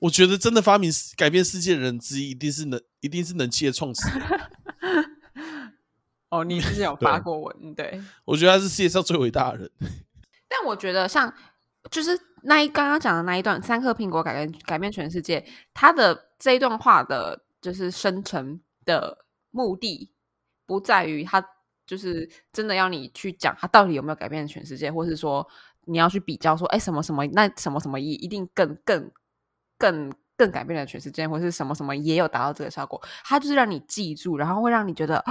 [0.00, 4.40] 我觉得真的发明改变世界的人之一，一定是能，一定是能气的创始人。
[6.28, 8.00] 哦，你之前有发过文，对。
[8.26, 9.70] 我觉得他是世界上最伟大的人。
[10.48, 11.32] 但我觉得像
[11.90, 20.10] 就是那一刚刚讲的那一段三颗苹果改变改变全世界，他的这一段话的，就是生成的目的
[20.66, 21.44] 不在于他
[21.86, 25.46] 就是真的要你去讲他到底有没有改变全世界，或是说
[25.84, 29.10] 你要去比较说，哎，什么什么那什么什么一一定更更
[29.78, 35.24] 更更改变了全世界，或是什么什么也有达到这个效果，他就是让你记住，然后会让你觉得。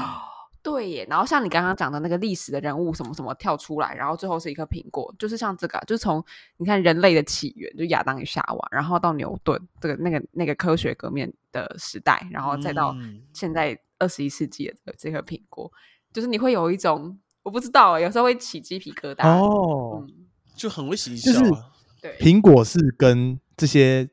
[0.64, 6.26] 对耶，然后像你刚刚讲的那个历史的人物什么什么跳出来，然后最后是一颗苹果，就是像这个啊，就是从
[6.58, 15.72] 你看人类的起源，就亚当与夏娃，然后到牛顿这个那个那个科学革命的时代，然后再到嗯现在二十一世纪的这个苹果，
[16.14, 19.28] 就是你会有一种我不知道，有时候会起鸡皮疙瘩。
[19.28, 21.72] 哦，嗯，就很会行就是销啊。
[22.02, 24.10] 对，苹果是跟这些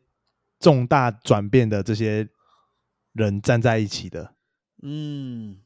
[0.58, 2.28] 重大转变的这些
[3.12, 4.34] 人站在一起的。
[4.82, 5.58] 嗯，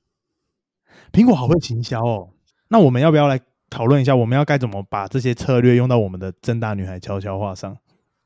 [1.12, 2.30] 苹果好会行销哦。
[2.68, 3.40] 那我们要不要来
[3.70, 7.78] 讨论一下，我们要该怎么把这些策略用到我们的正大女孩悄悄话上？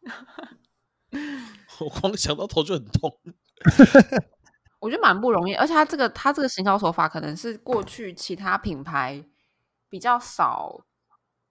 [1.80, 3.18] 我光想到头就很痛。
[4.80, 9.22] 我觉得蛮不容易，而且它这个它这个行销手法可能是过去其他品牌
[9.88, 10.80] 比较少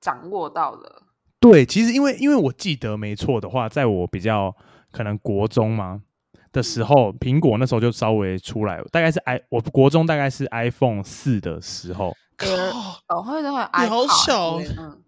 [0.01, 1.03] 掌握到的。
[1.39, 4.53] 对，其实因为因为我记得没错的话，在我比较
[4.91, 6.01] 可能国中嘛
[6.51, 12.47] 的时候，苹果那时候就稍微出来，大概是 i 我国中大概是 iPhone 四的时候，靠，
[13.07, 15.01] 哦，会的会，你好小哦嗯，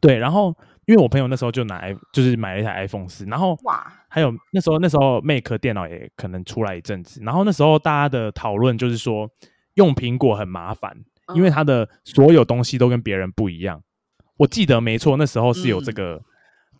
[0.00, 0.56] 对，然后
[0.86, 9.28] 因为我朋友那时候就拿 i 就是买了一台 iPhone 四，然后哇，还有那时候那时候 Mac 电脑也可能出来一阵子，然后那时候大家的讨论就是说
[9.74, 10.96] 用苹果很麻烦，
[11.34, 13.82] 因为嗯它的所有东西都跟别人不一样。
[14.36, 16.22] 我记得没错，那时候是有这嗯个、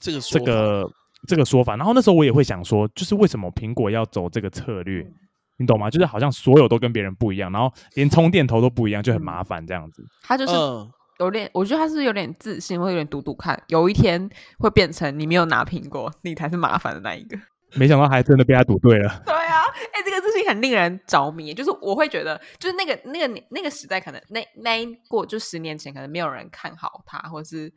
[0.01, 0.91] 这个说法这个
[1.29, 5.03] 这个说法，然后那时候我也会想说，就是为什么苹果要走这个策略？
[5.03, 5.15] 嗯
[5.59, 5.89] 你懂吗？
[5.89, 10.05] 就是好像所有都跟别人不一样，然后连充电头都不一样，就很麻烦这样子。
[10.23, 10.87] 他就是嗯，
[11.19, 17.39] 有点，我觉得他是有点自信，或有点赌赌看，有一天会变成你没有拿苹果，你才是麻烦的那一个。
[17.75, 19.09] 没想到还真的被他赌对了。
[19.27, 21.53] 对啊，哎、这个自信很令人着迷。
[21.53, 27.73] 就是我会觉得，就是那个那个那个时代，可能那那一过就十年前，可能没有人看好他，或是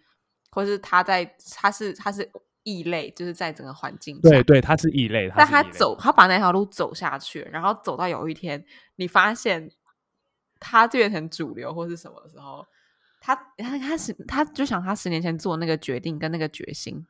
[0.52, 1.26] 或是他在
[1.56, 2.30] 他是他是
[2.64, 4.20] 异类，就是在整个环境。
[4.22, 8.64] 对对，他是异类，但他走，他把那条路走下去，然后走到有一天，
[8.98, 9.70] 你发现
[10.60, 12.66] 他变成主流或是什么的时候，
[13.20, 17.06] 他他他十他就想他十年前做那个决定跟那个决心，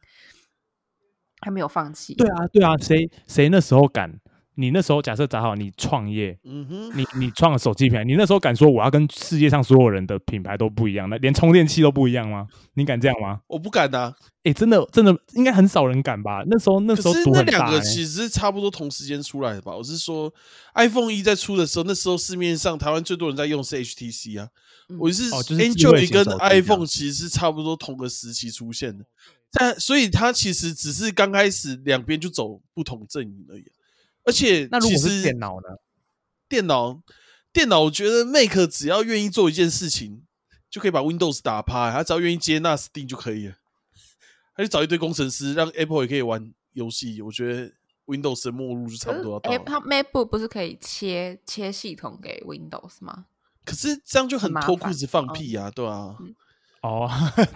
[1.40, 2.16] 他没有放弃。
[2.16, 4.20] 对啊，对啊，谁谁那时候敢？
[4.60, 12.46] 你那时候假设砸好，你创业，嗯哼，你你创了手机品牌，你那时候敢说我要跟世界上所有人的品牌都不一样，那连充电器都不一样吗？
[12.74, 13.40] 你敢这样吗？
[13.48, 14.14] 我不敢呐。
[14.44, 16.44] 哎、真的真的应该很少人敢吧？
[16.48, 17.84] 那时候那时候可是赌很大、那两个欸。
[17.84, 19.76] 其实是差不多同时间出来的吧？
[19.76, 20.34] 我是说
[20.76, 24.48] ，iPhone 一在出的时候，那时候市面上台湾最多人在用是 HTC 啊。
[24.90, 29.06] 嗯我是哦就是智慧 Android 跟 iPhone 其实是差不多同个时期出现的，
[29.52, 33.64] 但所以它其实只是刚开始两边就走不同阵营而已。
[34.30, 35.68] 而且那如果是其实电脑呢？
[36.48, 37.02] 电脑
[37.52, 40.22] 电脑，我觉得 Make 只要愿意做一件事情，
[40.70, 43.56] 就可以把 Windows 打趴，他只要愿意接纳 Steam 就可以了。
[44.56, 47.22] 他就找一堆工程师，让 Apple 也可以玩游戏。
[47.24, 47.72] 我觉得
[48.06, 53.26] Windows 的末路就差不多 Apple MacBook 不是可以切切系统给 Windows 吗？
[53.66, 56.16] 可是这样就很脱裤子放屁啊，对啊。
[56.82, 57.08] 哦，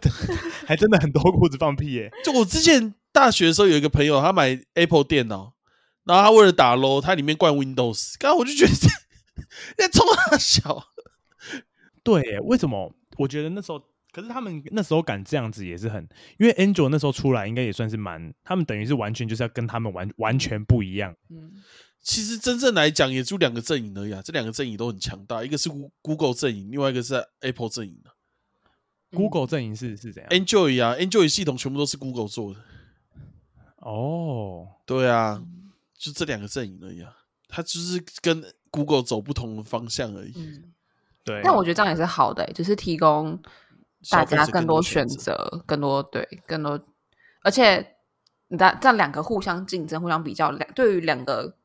[0.67, 5.53] 还真的很多裤子放屁耶、就我之前大学的时候有一个朋友，他买 Apple 电脑，
[6.05, 8.71] 然后他为了打 low，他里面灌 Windows，刚刚我就觉得
[9.77, 10.87] 那冲他小。
[12.03, 12.93] 对耶，为什么？
[13.17, 13.79] 我觉得那时候，
[14.11, 21.15] 可是他们那时候敢这样子也是很，因为 Angel 那时候出来，应该也算是蛮，他们等于是完全就是要跟他们完完全不一样。
[21.29, 21.53] 嗯，
[22.01, 24.21] 其实真正来讲，也就两个阵营而已啊。
[24.21, 28.11] 这两个阵营都很强大，一个是 Goo- Google 阵营，另外一个是 Apple 阵营啊。
[29.11, 32.59] Google 阵营是是怎样？Enjoy 啊，Enjoy 系统全部都是 Google 做的。
[33.77, 35.41] 哦，对啊，
[36.03, 37.15] 就这两个阵营而已啊。
[37.47, 40.33] 它就是跟 Google 走不同的方向而已。
[40.35, 40.73] 嗯，
[41.23, 41.39] 对。
[41.43, 43.39] 但我觉得这样也是好的、欸就是提供
[44.09, 45.17] 大家更多选选。
[45.17, 46.83] 择，更多对更多，
[47.43, 47.95] 而且
[48.47, 51.55] 你这这样两个互相竞争、互相比较，两对于两个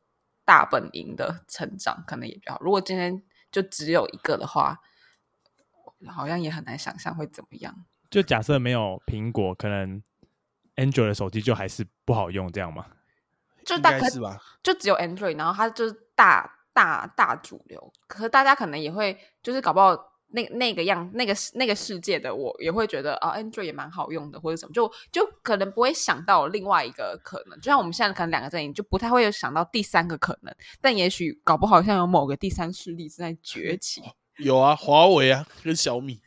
[0.45, 2.59] 大本营的成长可能也比较好。
[2.61, 3.21] 如果今天
[3.51, 4.79] 就只有一个的话，
[6.07, 7.75] 好像也很难想象会怎么样。
[8.11, 10.03] 就假设没有苹果，可能
[10.75, 12.85] Android 的手机就还是不好用，这样吗？
[13.75, 14.37] 应就大概是吧？
[14.61, 17.91] 就只有 Android，然后它就是大大大主流。
[18.07, 19.95] 可是大家可能也会，就是搞不好
[20.31, 27.59] 那那个样那个那个世界的我也会觉得啊，Android 也蛮好用的，或者什么，就就可能不会想到另外一个可能。
[27.59, 30.55] 就像我们现在可能两个阵营，就不太会有想到第三个可能。
[30.79, 34.03] 但也许搞不好像有某个第三势力正在崛起。
[34.37, 36.21] 有啊，华为啊，跟小米。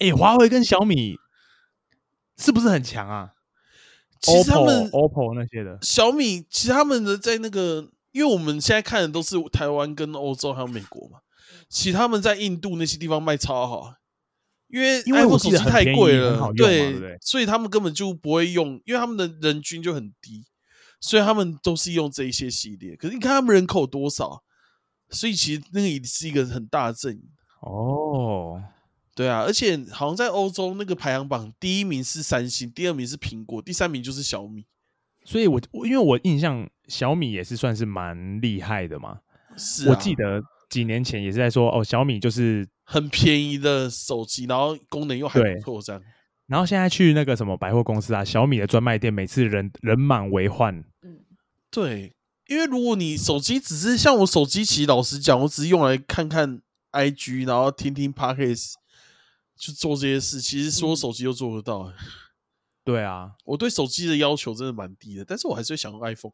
[0.00, 1.18] 哎，华为跟小米
[2.36, 3.32] 是不是很强啊
[4.20, 11.18] 其实他们？OPPO、那些的，小米其实他们的在那个，因为我们现在看的都是台湾跟欧洲还有美国嘛，
[11.68, 13.94] 其实他们在印度那些地方卖超好啊，
[14.68, 20.44] 因为因为 iPhone 我手机太贵了，对对所以他们根本就不会用，因为他们的人均就很低，
[21.00, 22.96] 所以他们都是用这一些系列。
[22.96, 24.42] 可是你看他们人口多少，
[25.10, 27.22] 所以其实那个也是一个很大的阵营。
[27.60, 28.62] 哦，
[29.18, 34.64] 对啊，而且好像在欧洲那个排行榜，第一名是三星，第二名是苹果，第三名就是小米。
[35.24, 39.18] 所以我我因为我印象小米也是算是蛮厉害的嘛，
[39.56, 40.40] 是、啊，我记得
[40.70, 46.00] 几年前也是在说哦，小米就是，很便宜的手机，然后功能又还不错，这样。
[46.46, 51.18] 然后现在去那个什么百货公司啊，小米的专卖店每次人人满为患，嗯，
[51.72, 52.12] 对，
[52.46, 56.62] 因为如果你手机只是像我手机，其实老实讲，我只是用来看看
[56.92, 58.74] IG，然后听听 Podcast，
[59.58, 60.40] 去做这些事。
[60.40, 61.92] 其实说手机都做得到。
[62.84, 66.32] 对啊，我对手机的要求真的蛮低的，但是我还是会想用 iPhone。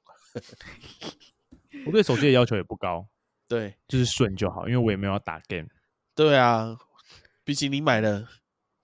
[1.85, 3.09] 我对手机的要求也不高，
[3.49, 5.67] 对，就是顺就好，因为我也没有要打 game，
[6.15, 6.79] 对啊，
[7.43, 8.29] 毕竟你买了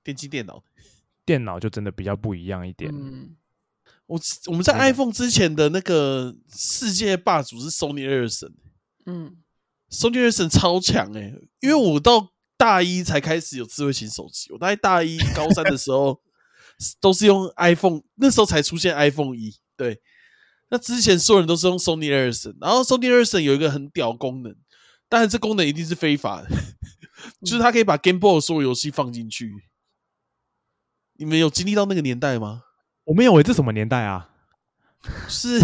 [0.03, 0.65] 电竞电脑，
[1.25, 2.91] 电脑就真的比较不一样一点。
[2.93, 3.37] 嗯，
[4.07, 8.55] 我我们在 iPhone 之前的那个世界霸主是 Sony Ericsson。
[9.07, 9.37] 嗯
[9.91, 16.21] ，Sony Ericsson 超强哎、因为我到大一才开始有智慧型手机，我大概大一高三的时候
[17.01, 19.57] 都是用 iPhone，那时候才出现 iPhone 一。
[19.79, 20.03] 对，
[20.69, 24.55] 那之前所有人都是用 Sony Ericsson，然后 Sony Ericsson 有一个很屌功能，
[25.09, 26.51] 但是这功能一定是非法的，
[27.47, 29.51] 就是它可以把 Game Boy 所有游戏放进去。
[31.15, 32.65] 你们有经历到那个年代吗？
[33.05, 34.29] 我没有诶，这什么年代啊？
[35.27, 35.59] 是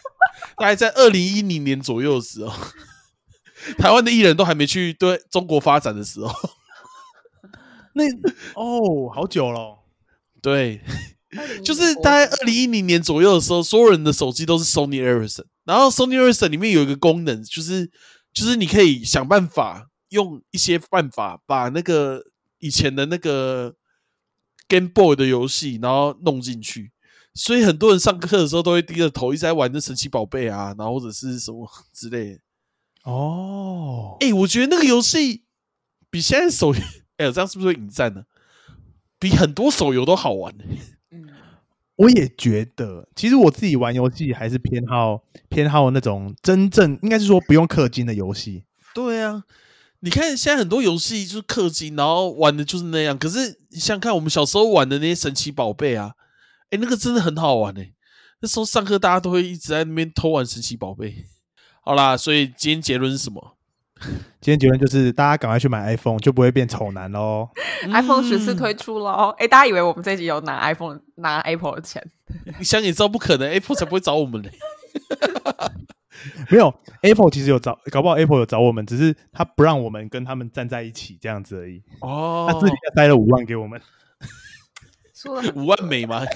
[0.56, 2.66] 大概在二零一零年左右的时候，
[3.78, 6.32] 台湾的艺人都还没去对中国发展的时候，
[7.94, 8.04] 那
[8.54, 9.78] 哦，好久了。
[10.42, 10.80] 对，
[11.62, 17.90] 就是大概二零一零年左右的时候，所有人的手机都是 Sony Ericsson，然后 Sony Ericsson 里面有一个功能，就是
[18.32, 22.22] 就是你可以想办法用一些办法把那个
[22.58, 23.74] 以前的那个
[24.66, 26.92] Game Boy 的游戏，然后弄进去。
[27.34, 32.40] 所以很多人上课的时候都会低着头一直在玩那神奇宝贝啊，然后或者是什么之类的。
[33.04, 35.44] 哦，哎、我觉得那个游戏
[36.10, 36.72] 比现在手，
[37.16, 38.24] 哎、呦，这样是不是会引战呢？
[39.18, 40.54] 比很多手游都好玩、
[41.10, 41.28] 嗯，
[41.96, 48.64] 我也觉得，其实我自己玩游戏还是偏好偏好那种真正应该是说不用氪金的游戏。
[48.94, 49.44] 对啊，
[50.00, 53.18] 你看现在很多游戏就是氪金，然后玩的就是那样。
[53.18, 56.14] 可是你想想看，我们小时候玩的那些神奇宝贝啊，
[56.70, 57.92] 哎、那个真的很好玩哎、
[58.40, 61.26] 那时候上课大家都会一直在那边偷玩神奇宝贝。
[61.82, 63.56] 好啦，所以今天结论是什么
[64.40, 67.48] 今天结论就是，大家赶快去买 iPhone，就不会变丑男喽。
[67.92, 72.02] iPhone 十四嗯推出了哦，哎，大家以为我们这集有拿 iPhone 拿 Apple 的钱，
[72.58, 74.50] 你想也知道不可能，Apple 才不会找我们嘞。
[76.50, 81.82] 没有 Apple 其实有找，搞不好 Apple 有找我们，只是他不让我们跟他们站在一起这样子而已。
[82.00, 83.80] 哦他自己塞了五万给我们。
[85.14, 86.22] 说了五万美吗？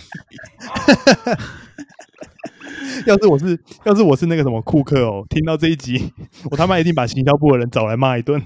[3.07, 6.13] 要是我是要是我是那个什么库克哦，听到这一集，
[6.51, 8.41] 我他妈一定把行销部的人找来骂一顿，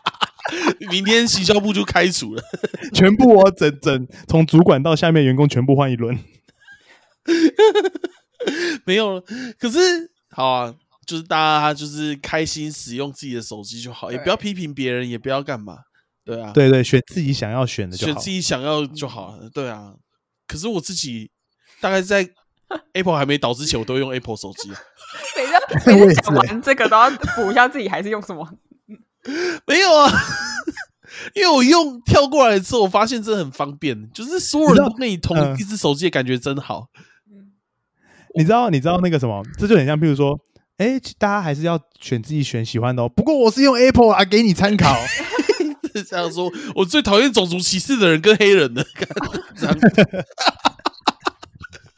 [0.90, 2.42] 明天行销部就开除了。
[2.92, 6.18] 全部我整整从主管到下面员工全部换一轮。
[8.84, 9.24] 没有了。
[9.58, 9.78] 可是
[10.30, 10.74] 好啊，
[11.06, 15.78] 就是大家就是开心使用自己的手机就好，也不要批评别人，也不要干嘛。
[16.24, 18.30] 对啊，对对，选自己想要选的就好选自。
[18.30, 19.48] 己想要就好了。
[19.52, 19.94] 对啊，
[20.46, 21.30] 可是我自己
[21.80, 22.28] 大概在
[22.94, 24.78] Apple 还没倒之前，我都用 Apple 手机啊。
[25.36, 28.48] 每次每次讲完这个都要补一下自己还是用什么。
[29.66, 30.10] 没有啊，
[31.34, 36.88] 因为我用跳过来之后，我发现真的很方便，就是所有人都跟你同嗯一只手机的感觉真好。
[38.36, 40.38] 你知道你知道那个什么，这就很像，譬如说，
[40.76, 43.08] 哎，大家还是要选自己选喜欢的哦。
[43.08, 44.94] 不过我是用 Apple 啊，给你参考。
[46.08, 49.08] 这样说，我最讨厌种族歧视的人跟黑人的，干
[49.56, 49.78] 这样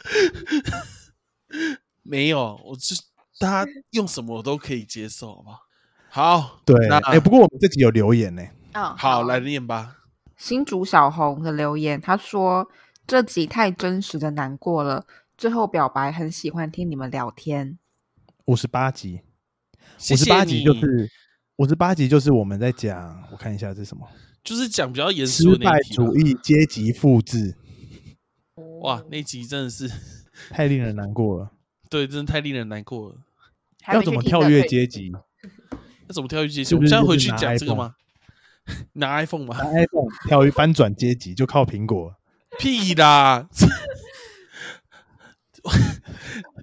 [2.03, 2.95] 没有，我就
[3.39, 5.61] 大家用什么我都可以接受，好不好？
[6.09, 8.43] 好，对，那哎，不过我们这集有留言呢。
[8.73, 9.99] 嗯，好来念吧。
[10.37, 12.69] 新竹小红的留言，他说
[13.07, 17.79] 这集太真实的难过了，最后表白很喜欢听你们聊天。
[18.47, 19.23] 五十八集，
[20.13, 21.11] 五十八集就是
[21.57, 24.07] 五十八集就是我们在讲，我看一下这是什么，
[24.45, 27.57] 就是讲比较严失肃的那败一题嘛主义阶级复制，
[28.83, 29.91] 哇，那集真的是
[30.51, 31.51] 太令人难过了。
[31.89, 33.17] 对，真的太令人难过了。
[33.93, 35.13] 要怎么跳跃阶级？
[36.09, 36.75] 要怎么跳跃阶级？
[36.75, 37.95] 我们现在回去讲这个吗？
[38.95, 42.17] 拿 iPhone 吗拿？iPhone 跳跃翻转阶级就靠苹果。
[42.59, 43.49] 屁啦！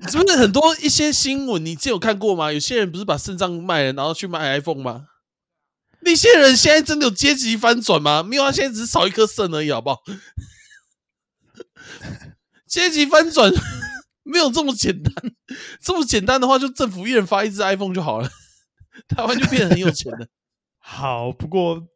[0.10, 2.52] 是不是很多一些新闻你之前有看过吗？
[2.52, 5.08] 有些人不是把肾脏卖了，然后去买 iPhone 吗？
[6.02, 8.22] 那些人现在真的有阶级翻转吗？
[8.22, 10.02] 没有啊，现在只是少一颗肾而已，好不好？
[12.68, 13.52] 阶级翻转
[14.24, 15.14] 没有这么简单，
[15.82, 18.30] 这么简单的话，就政府一人发一只 iPhone 就好了，
[19.08, 20.28] 台湾就变得很有钱了。
[20.80, 21.88] 好，不过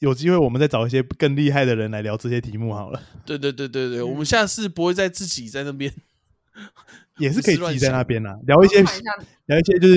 [0.00, 5.92] 有机会我们再找一些更厉害的人来聊这些题目好了，对对对对对，我们下次不会再自己在那边。
[7.18, 8.84] 也是可以乱自己在那边啦，聊一些一
[9.46, 9.94] 聊一些就是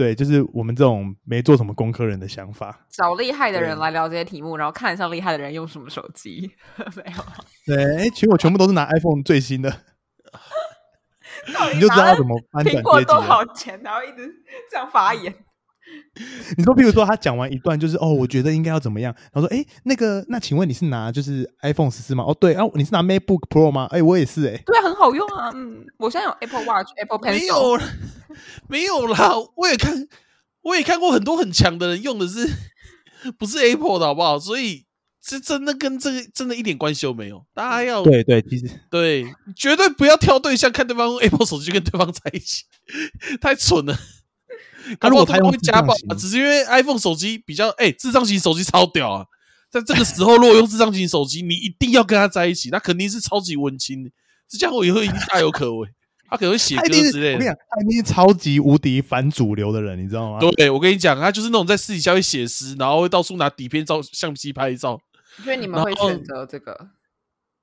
[0.00, 2.86] 对，就是我们这种没做什么功课人的想法。
[2.88, 6.50] 找厉害的人来聊这些题目，然后看一下厉害的人用什么手机。
[6.96, 7.22] 没有，
[7.66, 9.70] 对，哎，其实我全部都是拿 iPhone 最新的，
[11.74, 13.22] 你就知道怎么翻转苹果多。
[13.26, 14.32] 少钱，然后一直
[14.70, 15.34] 这样发言。
[16.56, 22.24] 你说，譬如说他讲完一段，就是哦，我觉得应该要怎么样，然后说，哎，那个，那请问你是拿就是 iPhone 十四吗？
[22.26, 23.86] 哦，对，啊，你是拿 MacBook Pro 吗？
[23.90, 25.50] 哎，我也是，哎，对啊，很好用啊。
[25.54, 27.84] 嗯，我现在有 Apple Watch、Apple Pencil，有啦，
[28.68, 30.06] 没有啦，我也看，
[30.62, 32.48] 我也看过很多很强的人用的是
[33.38, 34.38] 不是 Apple 的好不好？
[34.38, 34.86] 所以
[35.22, 37.44] 这真的跟这个真的一点关系都没有。
[37.54, 39.24] 大家要对对，其实对
[39.56, 42.64] 绝对不要挑对象，看对方用 Apple 手机就跟对方在一起，
[43.40, 43.96] 太蠢了。
[44.98, 49.26] 啊如果他会家暴只是因为 iPhone 手机比较哎、智障型手机超屌啊！
[49.70, 54.10] 在这个时候，如果用智障型手机，你一定要跟他在一起，那肯定是超级文青的。
[54.48, 55.88] 这家伙以后一定大有可为，
[56.28, 57.34] 他可能会写歌之类的。
[57.34, 60.38] 我跟你讲，他一定是超级无敌反主流的人，你知道吗？
[60.56, 65.00] 对，我跟你讲，他就是那种在私底下会写诗，然后会到处拿底片照相机拍照，
[65.44, 66.90] 所以你们会选择这个？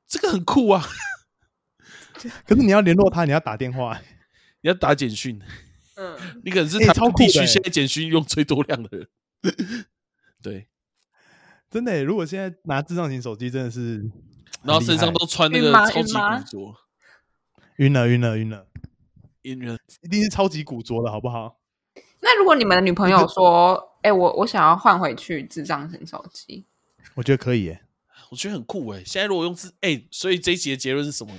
[0.08, 0.88] 这个很酷啊！
[2.48, 4.00] 可是你要联络他，你要打电话，
[4.62, 5.38] 你要打简讯，
[5.98, 9.08] 嗯，你可能是欸台湾地超酷的欸区现在简讯用最多量的人。
[10.42, 10.68] 对，
[11.70, 12.04] 真的耶。
[12.04, 14.10] 如果现在拿智障型手机，真的是
[14.64, 16.76] 然后身上都穿那个超级古着，
[17.78, 18.68] 晕了晕了晕了，
[19.42, 21.60] 晕了一定是超级古着的好不好？
[22.20, 26.66] 那如果你们的女朋友说：“哎、我我想要换回去智障型手机
[27.16, 27.82] 我觉得可以耶，
[28.32, 31.34] 我觉得很酷哎、现在如果用智哎、所以这一集的结论是什么？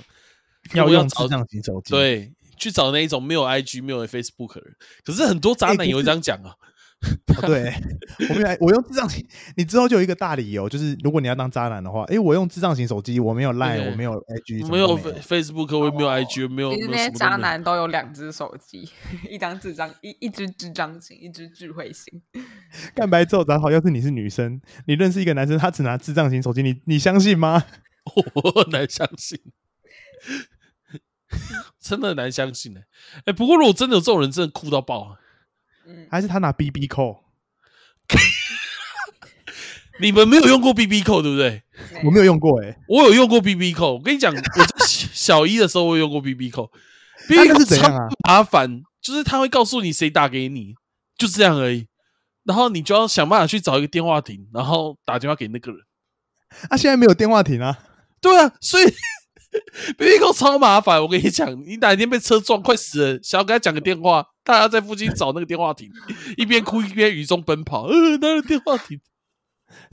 [0.73, 4.75] 要用智障型手机。，对，去找那一种没有 IG、没有 Facebook 的人。
[5.03, 6.51] 可是很多渣男也会是这样讲啊。
[6.51, 7.73] 哦对，
[8.29, 18.89] 我没有，我用智障型，你之后就有一个大理由，就是如果你要当渣男的话，哎，我用智障型手机，我没有 Line，我没有 IG，没有 Fa- Facebook，我也没有 IG，没？”有那些渣男都有两只手机，
[19.31, 22.21] 一张智障，一一只智障型，一只智慧型。
[22.93, 27.63] 干白之后，然后要是你是女生，你认识一个男生，他只拿智障型手机，你你相信吗？
[28.35, 29.39] 我很难相信，
[31.79, 32.81] 真的很难相信呢、
[33.25, 35.15] 哎、不过如果真的有这种人，真的酷到爆、啊。
[35.87, 37.23] 嗯，还是他拿 BB 扣？
[40.01, 41.61] 你们没有用过 BB 扣，对不对？
[42.05, 43.95] 我没有用过，诶，我有用过 BB 扣。
[43.95, 46.71] 我跟你讲，我在小一的时候我有用过 BB 扣。
[47.27, 48.07] BB 个扣是怎样啊？
[48.27, 50.75] 麻烦，就是他会告诉你谁打给你，
[51.17, 51.87] 就这样而已。
[52.45, 55.81] 然后你就要想办法去找一个电话亭，然后打电话给那个人。
[56.69, 57.77] 啊，现在没有电话亭啊。
[58.21, 58.85] 对啊，所以
[59.97, 61.01] BB 扣超麻烦。
[61.01, 65.89] 我跟你讲，你哪天被车撞快死了，想要跟他讲个电话，大家在附近找那个电话亭，
[66.37, 67.83] 一边哭一边雨中奔跑。
[67.83, 68.99] 呃，那个电话亭？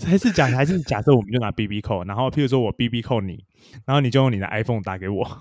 [0.05, 3.45] 还是假还是假设我们就拿 BB 扣，然后譬如说我 BB 扣你，
[3.85, 5.39] 然后你就用你的 iPhone 打给我，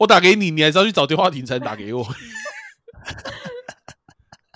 [0.00, 2.06] 我打给你，你还是要去找电话亭才能打给我。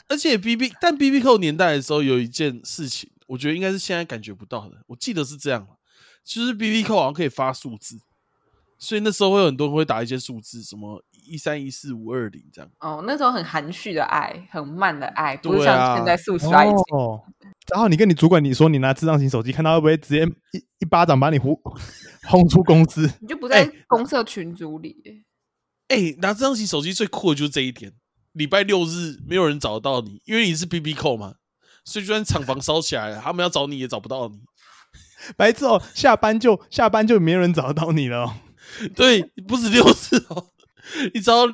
[0.09, 4.79] 而且 B B，但 B B 扣年代的时候有一件事情，我觉得应该是现在感觉不到的。
[4.89, 5.65] 我记得是这样，
[6.25, 8.01] 就是 B B 扣好像可以发数字，
[8.79, 12.71] 所以那时候会有很多人会打一些数字，什么一三一四五二零这样。
[12.81, 16.77] 哦，那时候很含蓄的爱，很慢的爱，不是像现在速刷爱情。
[16.93, 17.21] 哦。
[17.71, 21.61] 然后你跟你主管你说你拿智障型手机，看他会不会直接一一巴掌把你呼
[22.25, 23.09] 轰出公司？
[23.21, 25.25] 你就不在哎公社群组里耶、
[25.89, 27.93] 哎、拿这张起手机最酷的就是这一点，
[28.33, 31.35] 礼拜六日没有人找得到你，因为你是 B B 扣嘛，
[31.85, 34.41] 所以就算厂房烧起来了，他们要找你也找不到你。
[35.37, 38.35] 白痴哦，下班就下班就没有人找得到你了哦、
[38.95, 40.47] 对，不止六次哦，
[41.15, 41.47] 你只要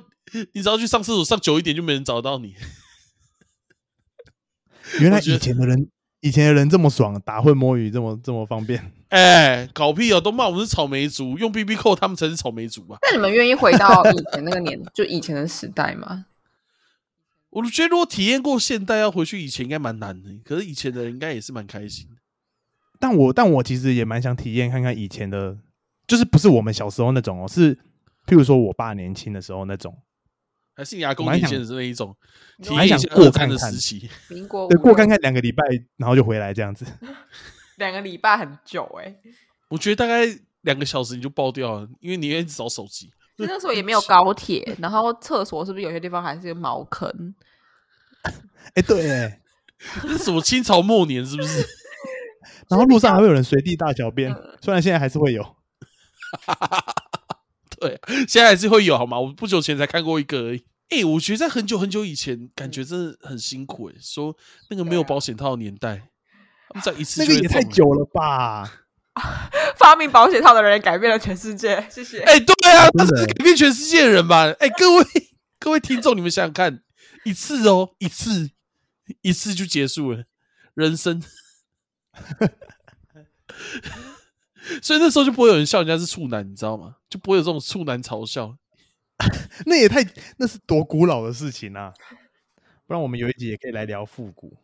[0.53, 2.55] 你只要去上厕所上久一点，就没人找到你。
[5.01, 5.89] 原来以前的人，
[6.21, 8.93] 以前的人这么爽，打混摸鱼这么这么方便。
[9.09, 10.21] 哎，搞屁哦！
[10.21, 12.99] 都骂我们是草莓族，用 B B 扣他们才是草莓族吧？
[13.03, 16.27] 那你们愿意回到以前那个年，就以前的时代吗？
[17.51, 20.29] 我觉得如果体验过现代，要回去以前应该蛮难的。
[20.45, 22.17] 可是以前的人应该也是蛮开心的。
[22.99, 25.57] 但我但我其实也蛮想体验看看以前的，
[26.07, 27.75] 就是不是我们小时候那种哦，是
[28.27, 29.97] 譬如说我爸年轻的时候那种，
[30.75, 32.17] 还是你阿公蛮想年轻的是那一种，
[32.63, 34.09] 体蛮想过看看时期。
[34.29, 35.63] 民国对，过看看两个礼拜，
[35.97, 36.85] 然后就回来这样子。
[37.77, 39.15] 两个礼拜很久哎、
[39.69, 40.25] 我觉得大概
[40.63, 43.13] 两个小时你就爆掉了，因为你一直找手机。
[43.37, 47.35] 就那时候也没有高铁，然后厕所是不是有些地方还是个茅坑？
[48.73, 49.41] 哎，对，哎，
[50.01, 51.63] 这是什么清朝末年是不是？
[52.69, 55.57] 然后路上还会有人随地大小便，虽然现在还是会有。
[57.79, 59.21] 对，现在还是会有好吗？
[59.21, 60.65] 我不久前才看过一个而已。
[60.89, 64.37] 哎、我觉得在很久很久以前，感觉真的很辛苦哎、说
[64.71, 66.09] 那个没有保险套的年代，
[66.69, 68.83] 他们这样一次那个也太久了吧？
[69.77, 72.21] 发明保险套的人也改变了全世界，谢谢。
[72.21, 74.45] 哎、对啊，他是改变全世界的人吧？
[74.59, 75.05] 哎、各位
[75.59, 76.83] 各位听众，你们想想看，
[77.25, 78.51] 一次哦，一次
[79.23, 80.25] 一次就结束了
[80.75, 81.23] 人生，
[84.83, 86.97] 所以那时候就不会有人笑人家是处男，你知道吗？
[87.09, 88.57] 就不会有这种处男嘲笑。
[89.65, 90.05] 那也太
[90.37, 91.95] 那是多古老的事情啊！
[92.87, 94.59] 不然我们有一集也可以来聊复古。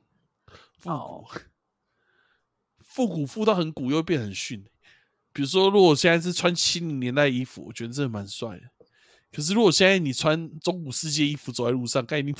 [0.79, 1.41] 复哦古，
[2.85, 4.63] 复古复到很古又会变很逊。
[5.33, 8.65] 比如说，如果我现在是穿七零年代衣服，我觉得真的蛮帅的。
[9.33, 12.37] 可是如果现在你穿中古世界衣服走在路上，概念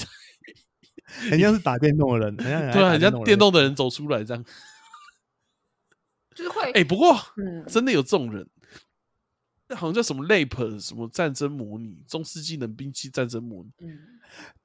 [1.31, 4.45] 很像是打电动的人，很像对啊，很很像电动的人走出来这样。
[6.43, 8.47] 就是会，哎、不过嗯，真的有这种人，
[9.69, 13.71] 那好像叫什么 LAP 什么战争模拟，中世纪冷兵器战争模拟。
[13.87, 13.99] 嗯，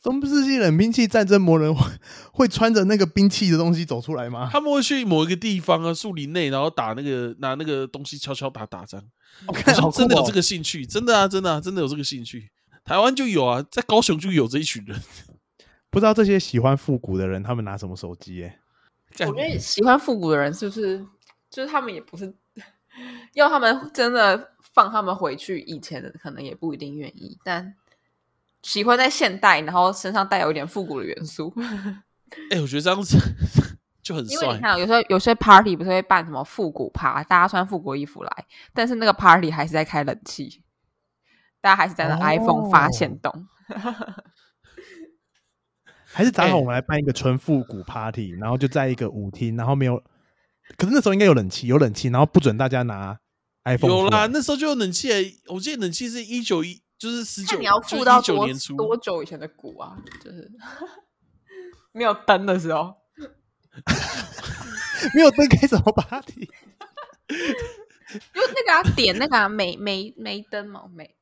[0.01, 1.85] 中世纪冷兵器战争模人会
[2.31, 4.49] 会穿着那个兵器的东西走出来吗？
[4.51, 9.05] 他们会去某一个地方啊，树林内，然后打那个拿那个东西敲敲打打这样。
[9.45, 12.49] 我好看好哦真的有这个兴趣，真的啊，真的啊，真的有这个兴趣。
[12.83, 14.99] 台湾就有啊，在高雄就有这一群人。
[15.89, 18.35] 不知道这些喜欢复古的人，他们拿什么手机？
[18.35, 18.59] 耶？
[19.15, 21.05] 干我觉得喜欢复古的人是不是，
[21.49, 22.33] 就是他们也不是，
[23.33, 27.75] 要他们真的放他们回去以前的，可能也不一定愿意，但
[28.63, 31.53] 喜欢在现代，然后身上带有一点复古的元素。
[32.51, 33.17] 哎、我觉得这样子
[34.03, 34.33] 就很帅。
[34.33, 40.61] 因为你看，有时候有些 party 不是会办什么复古趴，大家穿复古衣服来，但是那个 party 还是在开冷气，
[41.61, 43.47] 大家还是在那哦 iPhone 发现动。
[46.03, 50.03] 还是打好哎我们来办一个纯复古 party，然后就在一个舞厅，然后没有，
[50.75, 53.17] 可是那时候应该有冷气，有冷气，然后不准大家拿
[53.65, 55.15] iPhone 有啦，那时候就有冷气了。
[55.47, 58.75] 我记得冷气是一九一，就是十九，看你要付到一九多年初。
[58.75, 59.95] 多久以前的鼓啊？
[60.23, 60.51] 就是
[61.93, 62.93] 没有灯的时候，
[65.15, 66.49] 没有灯该怎么 party？
[67.27, 67.35] 就
[68.35, 71.15] 那个啊，点那个啊，煤煤煤灯嘛，煤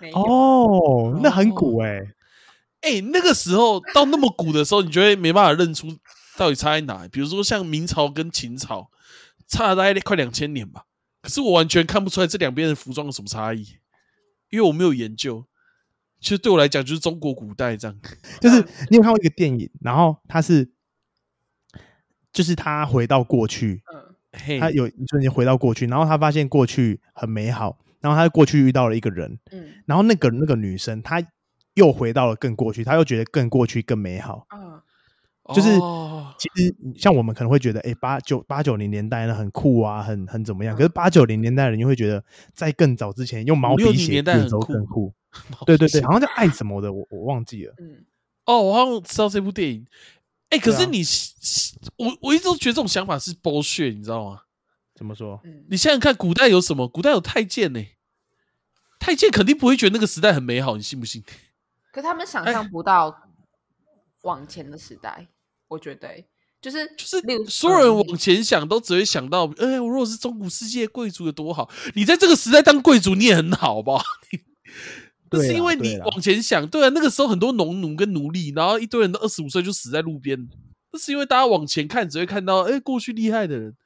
[0.00, 0.10] 没。
[0.12, 2.00] 哦，那很古哎、
[2.80, 5.86] 哎、那个时候到那么古的时候，你就会没办法认出
[6.36, 7.06] 到底差在哪。
[7.08, 8.90] 比如说像明朝跟秦朝，
[9.46, 10.84] 差了大概快两千年吧。
[11.22, 13.78] 可是我完全看不出来这两边的服装有什么差异，
[14.50, 15.46] 因为我没有研究。
[16.20, 18.00] 其实对我来讲，就是中国古代这样。
[18.40, 20.70] 就是你有看过一个电影，然后他是，
[22.32, 31.22] 就是他回到过去，嗯嘿，他有一瞬间回到过去，然后他发现过去很美好，然后他在过去遇到了一个人，嗯然后那个那个女生，她
[31.74, 34.46] 又回到了更过去，她又觉得更过去更美好。
[34.54, 34.80] 嗯，
[35.52, 40.76] 就是哦其实像我们可能会觉得，哎，八九八九零年代呢很酷啊，很很怎么样？
[40.76, 42.24] 可是八九零年代的人又会觉得，
[42.54, 45.14] 在更早之前用毛笔写的时候很酷更酷。
[45.66, 47.74] 对对对，好像叫爱什么的，我我忘记了。
[47.78, 48.04] 嗯，
[48.46, 49.86] 哦，我好像知道这部电影。
[50.50, 51.02] 哎、可是你，
[51.96, 54.42] 我我一直都觉得这种想法是剥削，你知道吗？
[54.94, 55.40] 怎么说？
[55.44, 56.86] 嗯你想想看，古代有什么？
[56.86, 57.84] 古代有太监呢、
[59.00, 61.22] 太监肯定不会觉得那个时代很美好，你信不信？
[61.92, 63.16] 可他们哎想象不到
[64.22, 65.26] 往前的时代，
[65.68, 66.24] 我觉得欸
[66.60, 71.70] 就是就是所有人嗯往前想，都只会想到，哎、我如果是中古世界贵族有多好。
[71.94, 74.02] 你在这个时代当贵族，你也很好，好不好？
[75.30, 80.48] 那是因为你往前想，对啊，那个时候很多农奴跟奴隶，然后一堆人都二十五岁就死在路边，
[80.90, 83.76] 那是因为大家往前看，只会看到哎、过去厉害的人。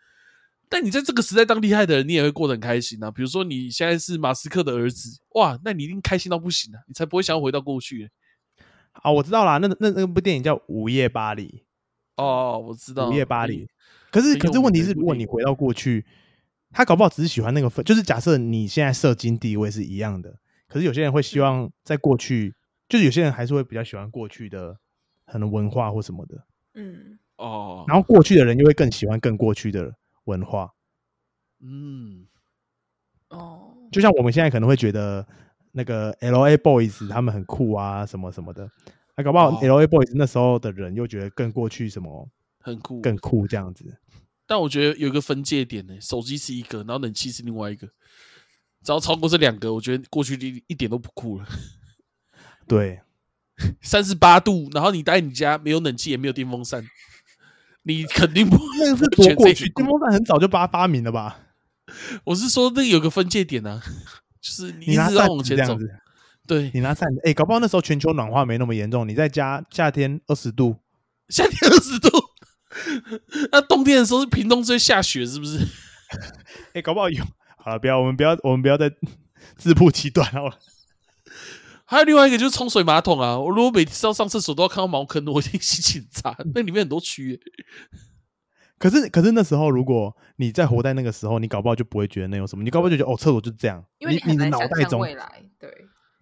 [0.69, 3.11] 但你在这个时代当厉害的人，你也会过得很开心啊。
[3.11, 8.09] 比如说你现在是马斯克的儿子，哇，那你一定开心到不行啊，你才不会想要回到过去。
[8.93, 11.65] 啊，我知道啦，那那那部电影叫《午夜巴黎
[12.19, 13.67] 哦，我知》，道，午夜巴黎。
[14.11, 16.05] 可是可是问题是，如果你回到过去，
[16.71, 22.55] 他搞不好只是喜欢那个氛，就是假设你现在社经地位是一样的，可是有些人会希望在过去，
[22.89, 24.77] 就是有些人还是会比较喜欢过去的
[25.27, 26.45] 可能文化或什么的。
[26.75, 29.95] 嗯，哦，然后过去的人又会更喜欢更过去的
[30.25, 30.71] 文化。
[31.61, 32.27] 嗯，
[33.31, 35.27] 哦，就像我们现在可能会觉得
[35.73, 38.71] 那个 L A Boys 他们很酷啊，什么什么的，
[39.19, 42.29] 那搞不好哦 L A Boys 那时候的人又觉得更过去什么
[42.61, 43.99] 很酷，更酷这样子。
[44.47, 47.89] 但我觉得有一个分界点呢，手机是一个，然后冷气是另外一个。
[48.85, 51.47] 只要超过这两个，我觉得过去一一点都不酷了。
[52.69, 53.01] 对，
[53.83, 56.87] 三十八度，然后你待你家没有冷气也没有电风扇，
[57.83, 61.41] 你肯定不 那个是不觉得多过去，电风扇很早就把它发明了吧？
[62.23, 63.83] 我是说那个有个分界点啊，
[64.41, 65.77] 就是你一直你拿扇要往前走
[66.49, 70.77] 对，你拿扇子，哎、搞不好那时候全球暖化没那么严重，你在家夏天二十度，
[71.29, 72.09] 夏天二十度，
[73.53, 75.59] 那冬天的时候是屏东最下雪，是不是？
[76.73, 77.23] 哎、 搞不好有。
[77.59, 78.91] 好了，不要，我们不要，我们不要再
[79.59, 80.59] 自曝其短好了。
[81.85, 86.37] 还有另外一个就是冲水马桶啊，我如果每次要上厕所都要看到茅坑，我一定心情很差。
[86.55, 87.41] 那里面很多蛆耶，
[88.79, 93.85] 可是，可是那时候，如果你在活在那个时候，你搞不好就不会觉得那有什么，你搞不好就觉得哦，厕所就是这样。
[93.99, 95.43] 因为你的很难想脑袋中，象未来，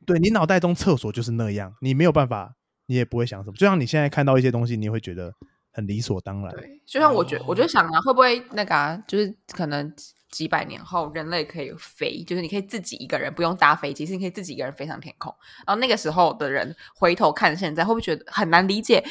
[0.06, 2.54] 对，你脑袋中厕所就是那样，你没有办法，
[2.86, 3.56] 你也不会想什么。
[3.56, 5.34] 就像你现在看到一些东西，你会觉得
[5.72, 6.54] 很理所当然。
[6.54, 15.34] 对，就像我觉我就想啊，会不会那个啊，就是可能几几百年后人类可以飞，就是你可以自己一个人不用搭飞机，是你可以自己一个人飞上天空。
[15.66, 19.04] 然后那个时候的人回头看现在，会不会觉得很难理解？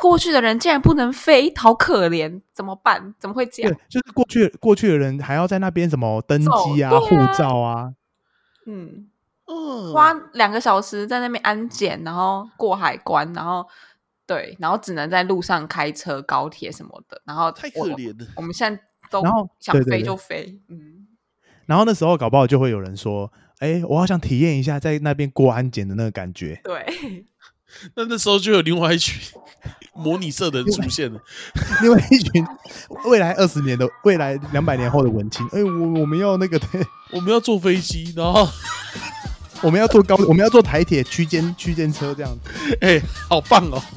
[0.00, 3.12] 过去的人竟然不能飞，好可怜，怎么办？
[3.18, 7.94] 怎么会这对样？，就是过去过去的人还要在那边什么登机啊、护照啊，
[8.66, 9.08] 嗯，
[9.48, 13.66] 嗯，花两个小时在那边安检，然后过海关，然后
[14.26, 18.26] 对，然后只能在路上开车、高铁什么的，然后太可怜了。
[18.36, 20.04] 我们现在都然后想飞对对对。
[20.04, 21.06] 就飞，嗯，
[21.64, 26.60] 然后那时候搞不好就会有人说：“哎，我好想体验一下在那边过安检的那个感觉。
[26.62, 27.24] 对，
[27.94, 29.18] 那那时候就有另外一群
[29.96, 31.18] 模拟社的人出现了，”
[31.80, 32.46] 另外一群
[33.06, 38.46] 未来二十年的、未来两百年后的文青，哎，我我们要那个，对，我们要坐飞机，然后
[39.62, 42.78] 我们要坐高， 我们要坐台铁区间区间车这样子。
[42.80, 43.82] 哎、好棒哦！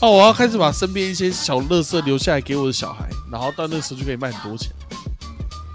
[0.00, 4.70] 哦，我要开始把身边一些小乐色留下来给我的小孩，然后到那时候就可以卖很多钱。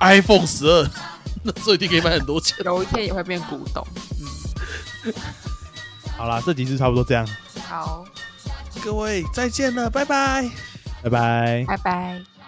[0.01, 0.87] iPhone 十二，
[1.43, 2.57] 那时候一定可以卖很多钱。
[2.63, 3.85] 有一天也会变古董。
[5.05, 5.13] 嗯
[6.17, 7.25] 好啦，这集就差不多这样，
[7.65, 8.03] 好，
[8.83, 10.49] 各位再见了，拜拜。
[11.01, 11.63] 拜拜。
[11.65, 12.38] 拜拜。